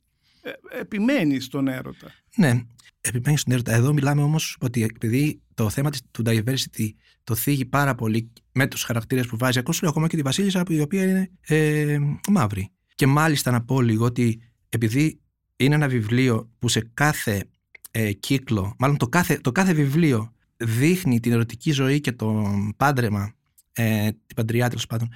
επιμένει 0.80 1.40
στον 1.40 1.68
έρωτα. 1.68 2.12
Ναι, 2.36 2.62
επιμένει 3.00 3.38
στον 3.38 3.52
έρωτα. 3.52 3.72
Εδώ 3.72 3.92
μιλάμε 3.92 4.22
όμως 4.22 4.56
ότι 4.60 4.82
επειδή 4.82 5.40
το 5.54 5.70
θέμα 5.70 5.90
της, 5.90 6.00
του 6.10 6.22
diversity 6.26 6.88
το 7.24 7.34
θίγει 7.34 7.64
πάρα 7.64 7.94
πολύ 7.94 8.32
με 8.52 8.66
τους 8.66 8.82
χαρακτήρες 8.82 9.26
που 9.26 9.36
βάζει, 9.36 9.60
ακόμα 9.82 10.06
και 10.06 10.16
τη 10.16 10.22
Βασίλισσα, 10.22 10.62
η 10.68 10.80
οποία 10.80 11.02
είναι 11.02 11.30
ε, 11.40 11.98
μαύρη. 12.28 12.70
Και 12.94 13.06
μάλιστα 13.06 13.50
να 13.50 13.62
πω 13.64 13.80
λίγο 13.80 14.04
ότι 14.04 14.40
επειδή 14.68 15.20
είναι 15.56 15.74
ένα 15.74 15.88
βιβλίο 15.88 16.50
που 16.58 16.68
σε 16.68 16.90
κάθε 16.94 17.48
ε, 17.90 18.12
κύκλο, 18.12 18.74
μάλλον 18.78 18.96
το 18.96 19.08
κάθε, 19.08 19.38
το 19.38 19.52
κάθε 19.52 19.72
βιβλίο 19.72 20.32
δείχνει 20.56 21.20
την 21.20 21.32
ερωτική 21.32 21.70
ζωή 21.70 22.00
και 22.00 22.12
το 22.12 22.44
πάντρεμα, 22.76 23.32
ε, 23.72 24.08
την 24.26 24.36
παντριά 24.36 24.68
τέλος 24.68 24.86
πάντων, 24.86 25.08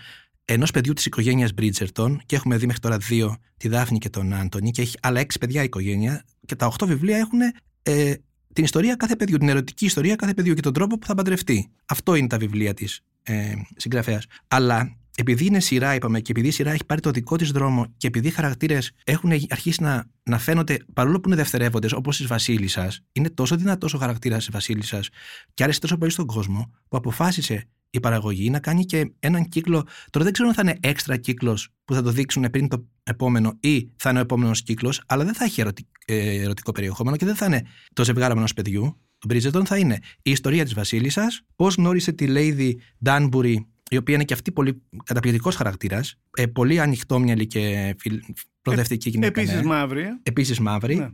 ενός 0.44 0.70
παιδιού 0.70 0.92
της 0.92 1.06
οικογένειας 1.06 1.50
Bridgerton, 1.60 2.16
και 2.26 2.36
έχουμε 2.36 2.56
δει 2.56 2.66
μέχρι 2.66 2.80
τώρα 2.80 2.98
δύο, 2.98 3.36
τη 3.56 3.68
Δάφνη 3.68 3.98
και 3.98 4.08
τον 4.08 4.32
Άντωνη, 4.32 4.70
και 4.70 4.82
έχει 4.82 4.96
άλλα 5.02 5.20
έξι 5.20 5.38
παιδιά 5.38 5.60
η 5.60 5.64
οικογένεια, 5.64 6.24
και 6.46 6.56
τα 6.56 6.66
οχτώ 6.66 6.86
βιβλία 6.86 7.16
έχουν 7.16 7.40
ε, 7.82 8.14
την 8.52 8.64
ιστορία 8.64 8.94
κάθε 8.94 9.16
παιδιού, 9.16 9.38
την 9.38 9.48
ερωτική 9.48 9.84
ιστορία 9.84 10.16
κάθε 10.16 10.34
παιδιού 10.34 10.54
και 10.54 10.60
τον 10.60 10.72
τρόπο 10.72 10.98
που 10.98 11.06
θα 11.06 11.14
παντρευτεί. 11.14 11.70
Αυτό 11.86 12.14
είναι 12.14 12.26
τα 12.26 12.38
βιβλία 12.38 12.74
της 12.74 13.00
ε, 13.22 13.52
συγγραφέας. 13.76 14.26
Αλλά 14.48 14.96
επειδή 15.16 15.46
είναι 15.46 15.60
σειρά, 15.60 15.94
είπαμε, 15.94 16.20
και 16.20 16.30
επειδή 16.30 16.48
η 16.48 16.50
σειρά 16.50 16.70
έχει 16.70 16.84
πάρει 16.84 17.00
το 17.00 17.10
δικό 17.10 17.36
της 17.36 17.50
δρόμο 17.50 17.94
και 17.96 18.06
επειδή 18.06 18.28
οι 18.28 18.30
χαρακτήρες 18.30 18.92
έχουν 19.04 19.32
αρχίσει 19.48 19.82
να, 19.82 20.10
να 20.22 20.38
φαίνονται, 20.38 20.76
παρόλο 20.92 21.20
που 21.20 21.28
είναι 21.28 21.36
δευτερεύοντες, 21.36 21.92
όπως 21.92 22.16
της 22.16 22.26
Βασίλισσας, 22.26 23.00
είναι 23.12 23.30
τόσο 23.30 23.56
δυνατός 23.56 23.94
ο 23.94 23.98
χαρακτήρας 23.98 24.38
της 24.38 24.50
Βασίλισσας 24.52 25.08
και 25.54 25.62
άρεσε 25.62 25.80
τόσο 25.80 25.96
πολύ 25.98 26.10
στον 26.10 26.26
κόσμο, 26.26 26.70
που 26.88 26.96
αποφάσισε 26.96 27.68
η 27.94 28.00
παραγωγή 28.00 28.50
να 28.50 28.60
κάνει 28.60 28.84
και 28.84 29.12
έναν 29.20 29.48
κύκλο. 29.48 29.86
Τώρα 30.10 30.24
δεν 30.24 30.32
ξέρω 30.32 30.48
αν 30.48 30.54
θα 30.54 30.62
είναι 30.62 30.76
έξτρα 30.80 31.16
κύκλος 31.16 31.68
που 31.84 31.94
θα 31.94 32.02
το 32.02 32.10
δείξουν 32.10 32.50
πριν 32.50 32.68
το 32.68 32.86
επόμενο 33.02 33.56
ή 33.60 33.90
θα 33.96 34.10
είναι 34.10 34.18
ο 34.18 34.22
επόμενος 34.22 34.62
κύκλος, 34.62 35.02
αλλά 35.06 35.24
δεν 35.24 35.34
θα 35.34 35.44
έχει 35.44 35.62
ε, 36.06 36.42
ερωτικό 36.42 36.72
περιεχόμενο 36.72 37.16
και 37.16 37.24
δεν 37.24 37.34
θα 37.34 37.46
είναι 37.46 37.66
το 37.92 38.04
ζευγάρι 38.04 38.32
ενός 38.36 38.52
παιδιού. 38.52 39.00
Το 39.18 39.34
Bridgerton 39.34 39.64
θα 39.64 39.76
είναι 39.76 39.98
η 40.22 40.30
ιστορία 40.30 40.64
της 40.64 40.74
Βασίλισσας, 40.74 41.42
πώς 41.56 41.74
γνώρισε 41.74 42.12
τη 42.12 42.26
Lady 42.28 42.72
Danbury 43.04 43.54
η 43.90 43.96
οποία 43.96 44.14
είναι 44.14 44.24
και 44.24 44.34
αυτή 44.34 44.52
πολύ 44.52 44.82
καταπληκτικός 45.04 45.56
χαρακτήρας, 45.56 46.18
ε, 46.36 46.46
πολύ 46.46 46.80
ανοιχτόμυαλη 46.80 47.46
και 47.46 47.94
προοδευτική 48.62 49.10
γυναίκα. 49.10 49.40
Επίσης 49.40 49.60
ναι. 49.60 49.66
μαύρη. 49.66 50.06
Επίσης 50.22 50.60
μαύρη. 50.60 50.96
Ναι. 50.96 51.10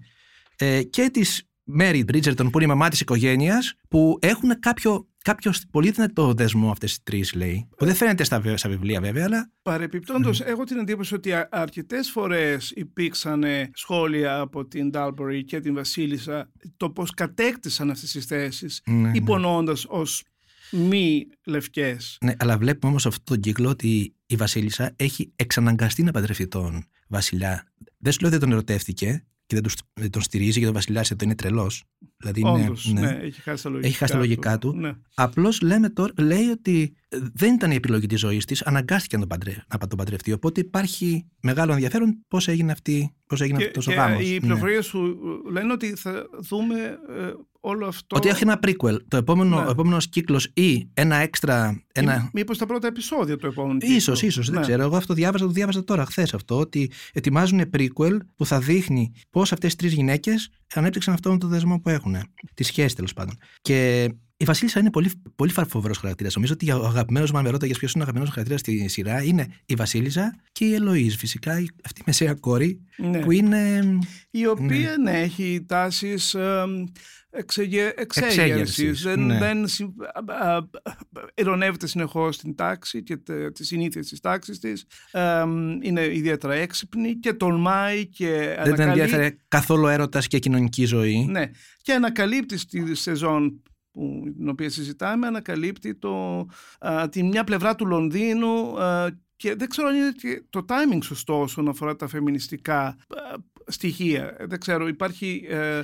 Ε, 0.56 0.82
και 0.82 1.10
της 1.12 1.48
Mary 1.80 2.04
Bridgerton, 2.12 2.48
που 2.50 2.50
είναι 2.54 2.64
η 2.64 2.66
μαμά 2.66 2.88
της 2.88 3.00
οικογένειας, 3.00 3.74
που 3.88 4.18
έχουν 4.20 4.60
κάποιο, 4.60 5.07
κάποιος 5.22 5.62
πολύ 5.70 5.90
δυνατό 5.90 6.32
δεσμό 6.34 6.70
αυτές 6.70 6.94
οι 6.94 6.98
τρεις, 7.02 7.34
λέει. 7.34 7.68
Που 7.76 7.84
δεν 7.84 7.94
φαίνεται 7.94 8.24
στα, 8.24 8.56
στα 8.56 8.68
βιβλία, 8.68 9.00
βέβαια, 9.00 9.24
αλλά. 9.24 9.50
Παρεπιπτόντως, 9.62 10.42
mm. 10.42 10.46
έχω 10.46 10.64
την 10.64 10.78
εντύπωση 10.78 11.14
ότι 11.14 11.30
αρκετές 11.50 12.10
φορές 12.10 12.72
υπήρξαν 12.76 13.44
σχόλια 13.72 14.38
από 14.38 14.66
την 14.66 14.90
Ντάλμπορη 14.90 15.44
και 15.44 15.60
την 15.60 15.74
Βασίλισσα 15.74 16.50
το 16.76 16.90
πώς 16.90 17.10
κατέκτησαν 17.10 17.90
αυτές 17.90 18.10
τις 18.10 18.24
θέσεις, 18.24 18.82
ναι, 18.86 19.10
υπονοώντα 19.14 19.76
ως 19.86 20.22
μη 20.70 21.26
λευκές. 21.44 22.18
Ναι, 22.20 22.32
αλλά 22.38 22.58
βλέπουμε 22.58 22.90
όμως 22.90 23.06
αυτόν 23.06 23.24
τον 23.24 23.40
κύκλο 23.40 23.68
ότι 23.68 24.14
η 24.26 24.36
Βασίλισσα 24.36 24.92
έχει 24.96 25.32
εξαναγκαστεί 25.36 26.02
να 26.02 26.10
παντρευτεί 26.10 26.48
τον 26.48 26.84
Βασιλιά. 27.08 27.66
Δεν 27.98 28.12
σου 28.12 28.20
λέω 28.20 28.30
ότι 28.30 28.38
δεν 28.38 28.48
τον 28.48 28.52
ερωτεύτηκε 28.52 29.26
και 29.48 29.60
δεν, 29.60 29.72
δεν 29.92 30.10
τον 30.10 30.22
στηρίζει 30.22 30.50
γιατί 30.50 30.66
ο 30.66 30.72
Βασιλιά 30.72 31.00
εδώ 31.00 31.24
είναι 31.24 31.34
τρελός. 31.34 31.84
Δηλαδή 32.16 32.42
Όντως, 32.44 32.92
ναι, 32.92 33.00
ναι, 33.00 33.18
έχει 33.22 33.40
χάσει 33.40 33.62
τα 33.62 33.68
λογικά, 33.68 33.88
έχει 33.88 33.96
χάσει 33.96 34.12
τα 34.12 34.18
λογικά 34.18 34.58
του. 34.58 34.70
του. 34.70 34.78
Ναι. 34.78 34.92
Απλώς 35.14 35.60
λέει 36.16 36.46
ότι 36.52 36.94
δεν 37.34 37.54
ήταν 37.54 37.70
η 37.70 37.74
επιλογή 37.74 38.06
της 38.06 38.20
ζωής 38.20 38.44
της, 38.44 38.62
αναγκάστηκε 38.62 39.16
να 39.16 39.26
τον, 39.26 39.38
παντρε, 39.38 39.64
να 39.80 39.86
τον 39.86 39.98
παντρευτεί. 39.98 40.32
Οπότε 40.32 40.60
υπάρχει 40.60 41.26
μεγάλο 41.42 41.72
ενδιαφέρον 41.72 42.24
πώς 42.28 42.48
έγινε, 42.48 42.72
αυτή, 42.72 43.14
πώς 43.26 43.40
έγινε 43.40 43.64
αυτός 43.64 43.86
ο 43.86 43.92
γάμος. 43.92 44.22
Οι 44.22 44.40
πληροφορίες 44.40 44.76
ναι. 44.76 44.82
σου 44.82 45.18
λένε 45.50 45.72
ότι 45.72 45.94
θα 45.94 46.28
δούμε 46.48 46.98
ε, 47.08 47.32
όλο 47.60 47.86
αυτό. 47.86 48.16
Ότι 48.16 48.28
έχει 48.28 48.42
ένα 48.42 48.58
prequel. 48.66 48.96
Το 49.08 49.16
επόμενο, 49.16 49.62
ναι. 49.62 49.70
επόμενος 49.70 50.08
κύκλος 50.08 50.50
ή 50.54 50.88
ένα 50.94 51.16
έξτρα. 51.16 51.84
Ένα... 51.92 52.30
Μήπως 52.32 52.58
τα 52.58 52.66
πρώτα 52.66 52.86
επεισόδια 52.86 53.36
του 53.36 53.46
επόμενου 53.46 53.80
σω, 54.00 54.12
ίσως, 54.12 54.46
δεν 54.46 54.54
ναι. 54.54 54.60
ξέρω. 54.60 54.82
Εγώ 54.82 54.96
αυτό 54.96 55.14
διάβαζα, 55.14 55.44
το 55.44 55.50
διάβαζα 55.50 55.84
τώρα 55.84 56.04
χθες 56.04 56.34
αυτό. 56.34 56.58
Ότι 56.58 56.90
ετοιμάζουν 57.12 57.70
prequel 57.76 58.16
που 58.36 58.46
θα 58.46 58.58
δείχνει 58.60 59.12
πώς 59.30 59.52
αυτές 59.52 59.72
οι 59.72 59.76
τρεις 59.76 59.92
γυναίκες 59.92 60.50
ανέπτυξαν 60.74 61.14
αυτόν 61.14 61.38
τον 61.38 61.48
δεσμό 61.48 61.80
που 61.80 61.88
έχουν. 61.88 62.16
Τη 62.54 62.62
σχέση 62.62 62.94
τέλος 62.94 63.12
πάντων. 63.12 63.36
Και 63.60 64.08
η 64.40 64.44
Βασίλισσα 64.44 64.80
είναι 64.80 64.90
πολύ, 64.90 65.10
πολύ 65.36 65.52
φοβερό 65.68 65.94
χαρακτήρας. 66.00 66.34
Νομίζω 66.34 66.52
ότι 66.52 66.70
ο 66.70 66.84
αγαπημένος 66.84 67.30
μου, 67.30 67.38
αν 67.38 67.44
με 67.44 67.50
ρώταγε 67.50 67.72
ποιος 67.72 67.92
είναι 67.92 68.00
ο 68.00 68.02
αγαπημένος 68.02 68.30
χαρακτήρας 68.30 68.60
στη 68.60 68.88
σειρά, 68.88 69.22
είναι 69.22 69.46
η 69.66 69.74
Βασίλισσα 69.74 70.36
και 70.52 70.64
η 70.64 70.74
Ελοή. 70.74 71.10
Φυσικά 71.10 71.52
αυτή 71.84 72.00
η 72.00 72.02
μεσαία 72.06 72.34
κόρη 72.34 72.80
ναι. 72.96 73.18
που 73.18 73.30
είναι. 73.30 73.80
Η 74.30 74.46
οποία 74.46 74.96
ναι, 74.98 75.10
ναι 75.10 75.20
έχει 75.20 75.64
τάσεις 75.66 76.36
εξέγερσης. 77.30 79.02
Δεν, 79.02 79.26
ναι. 79.26 79.38
δεν 79.38 79.66
ειρωνεύεται 81.34 81.86
συνεχώς 81.86 82.38
την 82.38 82.54
τάξη 82.54 83.02
και 83.02 83.16
τις 83.52 83.66
συνήθειες 83.66 84.08
της 84.08 84.20
τάξης 84.20 84.58
της. 84.58 84.84
είναι 85.82 86.04
ιδιαίτερα 86.04 86.54
έξυπνη 86.54 87.14
και 87.14 87.32
τολμάει 87.32 88.06
και. 88.06 88.56
Δεν 88.64 88.74
την 88.74 88.88
ενδιαφέρει 88.88 89.38
καθόλου 89.48 89.86
έρωτας 89.86 90.26
και 90.26 90.38
κοινωνική 90.38 90.84
ζωή. 90.84 91.24
Ναι. 91.24 91.50
Και 91.82 91.92
ανακαλύπτει 91.92 92.58
στη 92.58 92.94
σεζόν 92.94 93.62
που, 93.90 94.22
την 94.36 94.48
οποία 94.48 94.70
συζητάμε 94.70 95.26
ανακαλύπτει 95.26 95.94
το, 95.94 96.46
α, 96.78 97.08
τη 97.08 97.22
μια 97.22 97.44
πλευρά 97.44 97.74
του 97.74 97.86
Λονδίνου 97.86 98.74
και 99.36 99.54
δεν 99.54 99.68
ξέρω 99.68 99.88
αν 99.88 99.94
είναι 99.94 100.12
το 100.50 100.64
timing 100.68 100.98
σωστό 101.02 101.40
όσον 101.40 101.68
αφορά 101.68 101.96
τα 101.96 102.08
φεμινιστικά 102.08 102.96
στοιχεία. 103.66 104.36
Δεν 104.40 104.60
ξέρω, 104.60 104.88
υπάρχει... 104.88 105.46
Ε, 105.48 105.80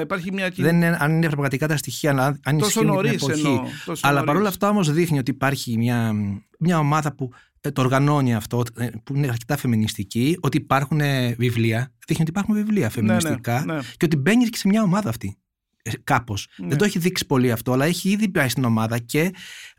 Υπάρχει 0.00 0.32
μια... 0.32 0.52
Δεν 0.56 0.76
είναι 0.76 0.96
αν 1.00 1.12
είναι 1.12 1.28
πραγματικά 1.28 1.68
τα 1.68 1.76
στοιχεία, 1.76 2.10
αλλά 2.10 2.38
αν 2.44 2.58
τόσο 2.58 2.82
νωρίς 2.82 3.28
εννοώ. 3.28 3.62
Αλλά 4.00 4.24
παρόλα 4.24 4.48
αυτά 4.48 4.68
όμως 4.68 4.92
δείχνει 4.92 5.18
ότι 5.18 5.30
υπάρχει 5.30 5.76
μια, 5.76 6.12
μια 6.58 6.78
ομάδα 6.78 7.14
που 7.14 7.30
ε, 7.60 7.70
το 7.70 7.80
οργανώνει 7.80 8.34
αυτό, 8.34 8.62
ε, 8.76 8.88
που 9.04 9.16
είναι 9.16 9.28
αρκετά 9.28 9.56
φεμινιστική, 9.56 10.36
ότι 10.40 10.56
υπάρχουν 10.56 11.00
βιβλία. 11.36 11.92
Δείχνει 12.06 12.22
ότι 12.22 12.30
υπάρχουν 12.30 12.54
βιβλία 12.54 12.74
ναι, 12.74 12.84
ναι, 12.84 12.90
φεμινιστικά 12.90 13.64
ναι, 13.64 13.74
ναι, 13.74 13.80
και 13.96 14.04
ότι 14.04 14.16
μπαίνει 14.16 14.44
και 14.44 14.56
σε 14.56 14.68
μια 14.68 14.82
ομάδα 14.82 15.08
αυτή. 15.08 15.38
Ε, 15.82 15.90
Κάπως. 16.04 16.48
Ναι. 16.56 16.68
Δεν 16.68 16.78
το 16.78 16.84
έχει 16.84 16.98
δείξει 16.98 17.26
πολύ 17.26 17.52
αυτό, 17.52 17.72
αλλά 17.72 17.84
έχει 17.84 18.08
ήδη 18.10 18.28
πάει 18.28 18.48
στην 18.48 18.64
ομάδα 18.64 18.98
και 18.98 19.30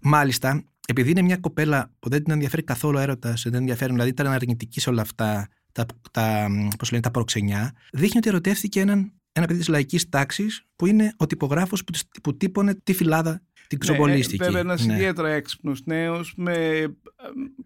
μάλιστα 0.01 0.63
επειδή 0.88 1.10
είναι 1.10 1.22
μια 1.22 1.38
κοπέλα 1.38 1.91
που 2.00 2.10
δεν 2.10 2.24
την 2.24 2.34
ενδιαφέρει 2.34 2.63
καθόλου 2.63 2.98
έρωτας, 2.98 3.41
δεν 3.44 3.53
ενδιαφέρει, 3.53 3.91
δηλαδή 3.91 4.10
ήταν 4.10 4.27
αρνητική 4.27 4.80
σε 4.80 4.89
όλα 4.89 5.01
αυτά 5.01 5.48
τα, 5.72 5.86
τα, 6.12 6.48
πώς 6.77 6.91
λένε, 6.91 7.03
τα 7.03 7.12
προξενιά, 7.12 7.72
δείχνει 7.91 8.18
ότι 8.18 8.30
ερωτεύτηκε 8.30 8.80
έναν, 8.80 9.13
ένα 9.31 9.45
παιδί 9.45 9.59
της 9.59 9.67
λαϊκής 9.67 10.09
τάξης 10.09 10.65
που 10.75 10.85
είναι 10.85 11.13
ο 11.17 11.25
τυπογράφος 11.25 11.83
που, 11.83 12.00
που 12.23 12.38
τύπωνε 12.38 12.75
τη 12.83 12.93
φυλάδα 12.93 13.41
την 13.67 13.79
ξομπολίστικη. 13.79 14.38
Ναι, 14.38 14.45
βέβαια, 14.45 14.61
ένας 14.61 14.85
ναι. 14.85 14.93
ιδιαίτερα 14.93 15.29
έξυπνος 15.29 15.81
νέος 15.85 16.33
με 16.38 16.85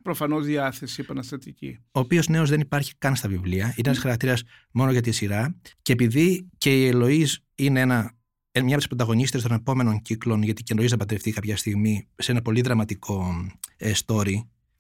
προφανώς 0.02 0.46
διάθεση 0.46 1.02
επαναστατική. 1.02 1.80
Ο 1.92 2.00
οποίος 2.00 2.28
νέος 2.28 2.50
δεν 2.50 2.60
υπάρχει 2.60 2.94
καν 2.98 3.16
στα 3.16 3.30
βιβλία. 3.30 3.66
Είναι 3.66 3.90
ένας 3.90 3.98
χαρακτήρας 3.98 4.44
μόνο 4.72 4.92
για 4.92 5.02
τη 5.02 5.12
σειρά. 5.12 5.56
Και 5.82 5.94
επειδή 5.94 6.50
και 6.58 6.82
η 6.82 6.88
Ελοή 6.88 7.28
είναι 7.56 7.80
ένα 7.80 8.16
ε, 8.52 8.62
μια 8.62 8.70
από 8.70 8.78
τις 8.78 8.88
πρωταγωνίστρε 8.88 9.42
των 9.42 9.52
επόμενων 9.52 10.02
κύκλων, 10.02 10.44
γιατί 10.44 10.64
και 10.64 10.74
εννοεί 10.74 10.88
να 10.92 10.98
παντρευτεί 10.98 11.32
κάποια 11.32 11.58
στιγμή 11.58 12.08
σε 12.16 12.32
ένα 12.32 12.42
πολύ 12.42 12.62
δραματικό 12.62 13.46
ε, 13.78 13.92
story. 14.06 14.34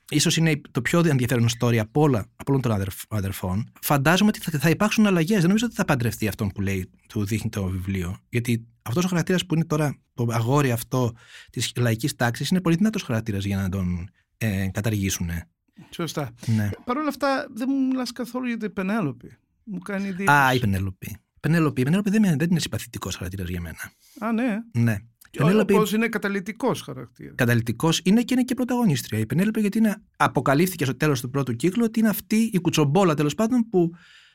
Ίσως 0.09 0.37
είναι 0.37 0.61
το 0.71 0.81
πιο 0.81 0.99
ενδιαφέρον 1.05 1.47
story 1.59 1.77
από, 1.77 2.01
όλα, 2.01 2.19
από 2.19 2.51
όλων 2.51 2.61
των 2.61 2.93
αδερφών. 3.07 3.71
Φαντάζομαι 3.81 4.31
ότι 4.35 4.57
θα, 4.57 4.69
υπάρξουν 4.69 5.05
αλλαγές. 5.05 5.37
Δεν 5.37 5.47
νομίζω 5.47 5.65
ότι 5.65 5.75
θα 5.75 5.85
παντρευτεί 5.85 6.27
αυτόν 6.27 6.49
που 6.49 6.61
λέει, 6.61 6.89
του 7.07 7.25
δείχνει 7.25 7.49
το 7.49 7.65
βιβλίο. 7.65 8.17
Γιατί 8.29 8.67
αυτός 8.81 9.05
ο 9.05 9.07
χαρακτήρας 9.07 9.45
που 9.45 9.55
είναι 9.55 9.65
τώρα 9.65 9.97
το 10.13 10.27
αγόρι 10.31 10.71
αυτό 10.71 11.11
της 11.51 11.71
λαϊκής 11.75 12.15
τάξης 12.15 12.49
είναι 12.49 12.61
πολύ 12.61 12.75
δυνατός 12.75 13.03
χαρακτήρας 13.03 13.43
για 13.43 13.57
να 13.57 13.69
τον 13.69 14.09
ε, 14.37 14.67
καταργήσουν. 14.71 15.29
Σωστά. 15.89 16.31
Ναι. 16.45 16.69
Παρ' 16.85 16.97
όλα 16.97 17.07
αυτά 17.07 17.47
δεν 17.53 17.67
μου 17.71 17.87
μιλάς 17.87 18.11
καθόλου 18.11 18.47
για 18.47 18.57
την 18.57 18.73
Πενέλοπη. 18.73 19.37
Μου 19.63 19.79
κάνει 19.79 20.07
εντύπωση. 20.07 20.37
Α, 20.37 20.53
η 20.53 20.59
Πενέλοπη. 20.59 21.17
Πενέλοπη. 21.39 21.81
Η 21.81 21.83
Πενέλοπη 21.83 22.09
δεν, 22.09 22.37
δεν 22.37 22.49
είναι 22.49 22.59
συμπαθητικός 22.59 23.15
χαρακτήρας 23.15 23.49
για 23.49 23.61
μένα. 23.61 23.91
Α, 24.19 24.31
ναι. 24.31 24.57
Ναι. 24.71 24.95
Πενέλοπη... 25.37 25.75
είναι 25.95 26.07
καταλητικό 26.07 26.73
χαρακτήρας. 26.73 27.35
Καταλητικό 27.35 27.89
είναι 28.03 28.21
και 28.21 28.33
είναι 28.33 28.43
και 28.43 28.53
πρωταγωνίστρια. 28.53 29.19
Η 29.19 29.25
Πενέλοπη 29.25 29.59
γιατί 29.59 29.77
είναι, 29.77 30.01
αποκαλύφθηκε 30.17 30.83
στο 30.83 30.95
τέλος 30.95 31.21
του 31.21 31.29
πρώτου 31.29 31.55
κύκλου 31.55 31.83
ότι 31.85 31.99
είναι 31.99 32.09
αυτή 32.09 32.49
η 32.53 32.59
κουτσομπόλα 32.59 33.13
τέλος 33.13 33.35
πάντων 33.35 33.69
που 33.69 33.91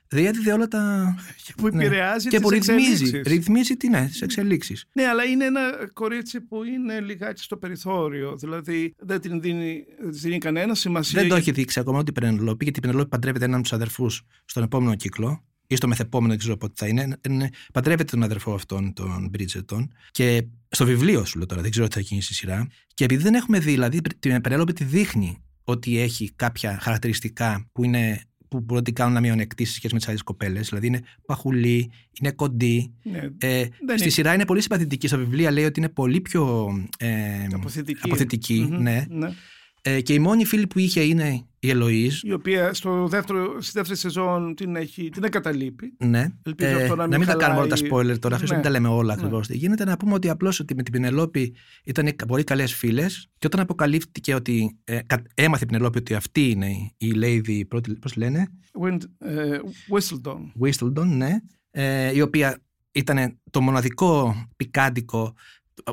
διέδιδε 0.09 0.52
όλα 0.52 0.69
τα. 0.69 1.14
Και 1.45 1.52
που 1.57 1.69
ναι. 1.69 1.85
επηρεάζει 1.85 2.25
ναι. 2.25 2.30
και 2.30 2.40
που 2.40 2.50
ρυθμίζει, 2.50 3.21
ρυθμίζει 3.21 3.76
τι, 3.76 3.88
ναι, 3.88 4.07
τις 4.07 4.23
εξελίξεις. 4.23 4.87
Ναι, 4.92 5.07
αλλά 5.07 5.25
είναι 5.25 5.45
ένα 5.45 5.61
κορίτσι 5.92 6.40
που 6.40 6.64
είναι 6.64 7.00
λιγάκι 7.00 7.42
στο 7.42 7.57
περιθώριο. 7.57 8.37
Δηλαδή 8.37 8.95
δεν 8.99 9.21
την 9.21 9.40
δίνει, 9.40 9.85
δεν 10.00 10.12
δίνει 10.12 10.38
κανένα 10.38 10.75
σημασία. 10.75 11.21
Δεν 11.21 11.28
το 11.28 11.37
έχει 11.37 11.50
δείξει 11.50 11.80
ακόμα 11.80 11.99
ότι 11.99 12.11
η 12.11 12.12
Πενέλοπη, 12.12 12.64
γιατί 12.64 12.78
η 12.78 12.83
Πενέλοπη 12.83 13.09
παντρεύεται 13.09 13.45
έναν 13.45 13.57
από 13.57 13.64
τους 13.69 13.73
αδερφούς 13.73 14.23
στον 14.45 14.62
επόμενο 14.62 14.95
κύκλο 14.95 15.45
ή 15.71 15.77
στο 15.77 15.89
μεθεπόμενο, 15.89 16.31
δεν 16.31 16.39
ξέρω 16.39 16.57
πότε 16.57 16.73
θα 16.77 16.87
είναι, 16.87 17.17
είναι, 17.29 17.49
παντρεύεται 17.73 18.11
τον 18.11 18.23
αδερφό 18.23 18.55
αυτόν, 18.55 18.93
τον 18.93 19.29
Μπρίτζετον. 19.31 19.93
Και 20.11 20.45
στο 20.69 20.85
βιβλίο 20.85 21.25
σου 21.25 21.39
λέω 21.39 21.47
τώρα, 21.47 21.62
δεν 21.62 21.71
ξέρω 21.71 21.89
τι 21.89 21.95
θα 21.95 22.00
γίνει 22.00 22.23
στη 22.23 22.35
σειρά. 22.35 22.69
Και 22.95 23.05
επειδή 23.05 23.23
δεν 23.23 23.35
έχουμε 23.35 23.59
δει, 23.59 23.71
δηλαδή 23.71 24.00
την 24.19 24.41
Πενέλοπη 24.41 24.73
τη 24.73 24.85
δείχνει 24.85 25.43
ότι 25.65 25.99
έχει 25.99 26.33
κάποια 26.37 26.79
χαρακτηριστικά 26.83 27.69
που 27.73 27.85
είναι 27.85 28.21
που 28.49 28.57
μπορούν 28.61 28.77
να 28.77 28.83
την 28.83 28.95
κάνουν 28.95 29.15
να 29.15 29.21
μειονεκτεί 29.21 29.65
σε 29.65 29.73
σχέση 29.75 29.93
με 29.95 29.99
τις 29.99 30.09
άλλες 30.09 30.23
κοπέλες. 30.23 30.69
Δηλαδή 30.69 30.87
είναι 30.87 31.00
παχουλή, 31.27 31.91
είναι 32.21 32.33
κοντή. 32.33 32.93
Ναι. 33.03 33.19
Ε, 33.19 33.29
Δεν 33.61 33.71
στη 33.89 34.03
είναι- 34.03 34.09
σειρά 34.09 34.35
είναι 34.35 34.45
πολύ 34.45 34.61
συμπαθητική. 34.61 35.07
Στα 35.07 35.17
βιβλία 35.17 35.50
λέει 35.50 35.65
ότι 35.65 35.81
είναι 35.81 35.89
πολύ 35.89 36.21
πιο 36.21 36.71
ε, 36.99 37.47
Αποθετική. 37.53 38.00
αποθετική, 38.03 38.67
Μμμ, 38.71 38.83
ναι. 38.83 39.05
ναι. 39.09 39.29
Ε, 39.83 40.01
και 40.01 40.13
η 40.13 40.19
μόνη 40.19 40.45
φίλη 40.45 40.67
που 40.67 40.79
είχε 40.79 41.01
είναι 41.01 41.45
η 41.59 41.71
Ελοΐζ. 41.75 42.13
Η 42.23 42.33
οποία 42.33 42.75
στο 42.75 43.07
δεύτερο, 43.09 43.61
στη 43.63 43.73
δεύτερη 43.75 43.99
σεζόν 43.99 44.55
την, 44.55 44.77
έχει, 44.77 45.09
την 45.09 45.25
εγκαταλείπει. 45.25 45.95
Ναι. 45.99 46.27
Ελπίζω 46.43 46.77
αυτό 46.77 46.97
να 46.97 47.07
μην 47.07 47.19
μην 47.19 47.27
τα 47.27 47.33
χαλάει. 47.33 47.47
κάνουμε 47.49 47.67
όλα 47.67 47.77
τα 47.77 47.77
spoiler 47.77 48.19
τώρα, 48.19 48.37
χρειάζεται 48.37 48.47
να 48.47 48.55
μην 48.55 48.63
τα 48.63 48.71
λέμε 48.71 48.89
όλα 48.89 49.15
Ναι. 49.15 49.21
ακριβώς. 49.21 49.49
Γίνεται 49.49 49.85
να 49.85 49.97
πούμε 49.97 50.15
ότι 50.15 50.29
απλώς 50.29 50.61
ότι 50.61 50.75
με 50.75 50.83
την 50.83 50.93
Πινελόπη 50.93 51.55
ήταν 51.85 52.09
πολύ 52.29 52.45
καλές 52.45 52.75
φίλες 52.75 53.29
και 53.39 53.47
όταν 53.47 53.61
αποκαλύφθηκε 53.61 54.35
ότι. 54.35 54.79
Ε, 54.85 54.99
κα- 55.07 55.23
έμαθε 55.35 55.65
η 55.65 55.67
Πινελόπη 55.67 55.99
ότι 55.99 56.15
αυτή 56.15 56.51
είναι 56.51 56.69
η 56.97 57.13
Lady. 57.23 57.61
Πώς 58.01 58.17
λένε, 58.17 58.47
Wind, 58.83 58.99
ε, 59.19 59.59
Whistledown. 59.95 60.67
Whistledown, 60.67 61.07
ναι. 61.07 61.37
Ε, 61.71 62.15
η 62.15 62.21
οποία 62.21 62.59
ήταν 62.93 63.39
το 63.51 63.61
μοναδικό 63.61 64.35
πικάντικο. 64.57 65.35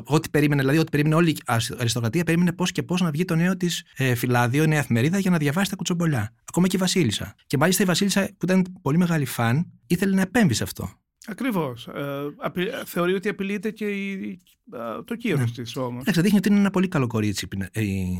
Ό,τι 0.04 0.28
περίμενε, 0.30 0.60
δηλαδή, 0.60 0.78
ό,τι 0.78 0.90
περίμενε 0.90 1.14
όλη 1.14 1.30
η 1.30 1.36
αριστοκρατία, 1.78 2.24
περίμενε 2.24 2.52
πώς 2.52 2.72
και 2.72 2.82
πώς 2.82 3.00
να 3.00 3.10
βγει 3.10 3.24
το 3.24 3.34
νέο 3.34 3.56
της 3.56 3.84
ε, 3.96 4.14
φυλάδιο, 4.14 4.66
νέα 4.66 4.78
εφημερίδα 4.78 5.18
για 5.18 5.30
να 5.30 5.36
διαβάσει 5.38 5.70
τα 5.70 5.76
κουτσομπολιά. 5.76 6.34
Ακόμα 6.48 6.66
και 6.66 6.76
η 6.76 6.78
Βασίλισσα. 6.78 7.34
Και 7.46 7.56
μάλιστα 7.56 7.82
η 7.82 7.86
Βασίλισσα, 7.86 8.24
που 8.38 8.44
ήταν 8.44 8.64
πολύ 8.82 8.98
μεγάλη 8.98 9.24
φαν, 9.24 9.72
ήθελε 9.86 10.14
να 10.14 10.20
επέμβει 10.20 10.54
σε 10.54 10.62
αυτό. 10.62 10.90
Ακριβώς. 11.26 11.86
Ε, 11.86 12.34
απει- 12.36 12.70
θεωρεί 12.84 13.14
ότι 13.14 13.28
απειλείται 13.28 13.70
και 13.70 13.84
η, 13.86 14.40
α, 14.70 15.04
το 15.04 15.14
κύρος 15.16 15.40
Ναι. 15.56 15.62
της 15.64 15.76
όμως. 15.76 16.00
Εντάξει, 16.00 16.20
δείχνει 16.20 16.38
ότι 16.38 16.48
είναι 16.48 16.58
ένα 16.58 16.70
πολύ 16.70 16.88
καλό 16.88 17.06
κορίτσι 17.06 17.44
η 17.44 17.48
Πινε- 17.48 17.76
η 17.76 18.16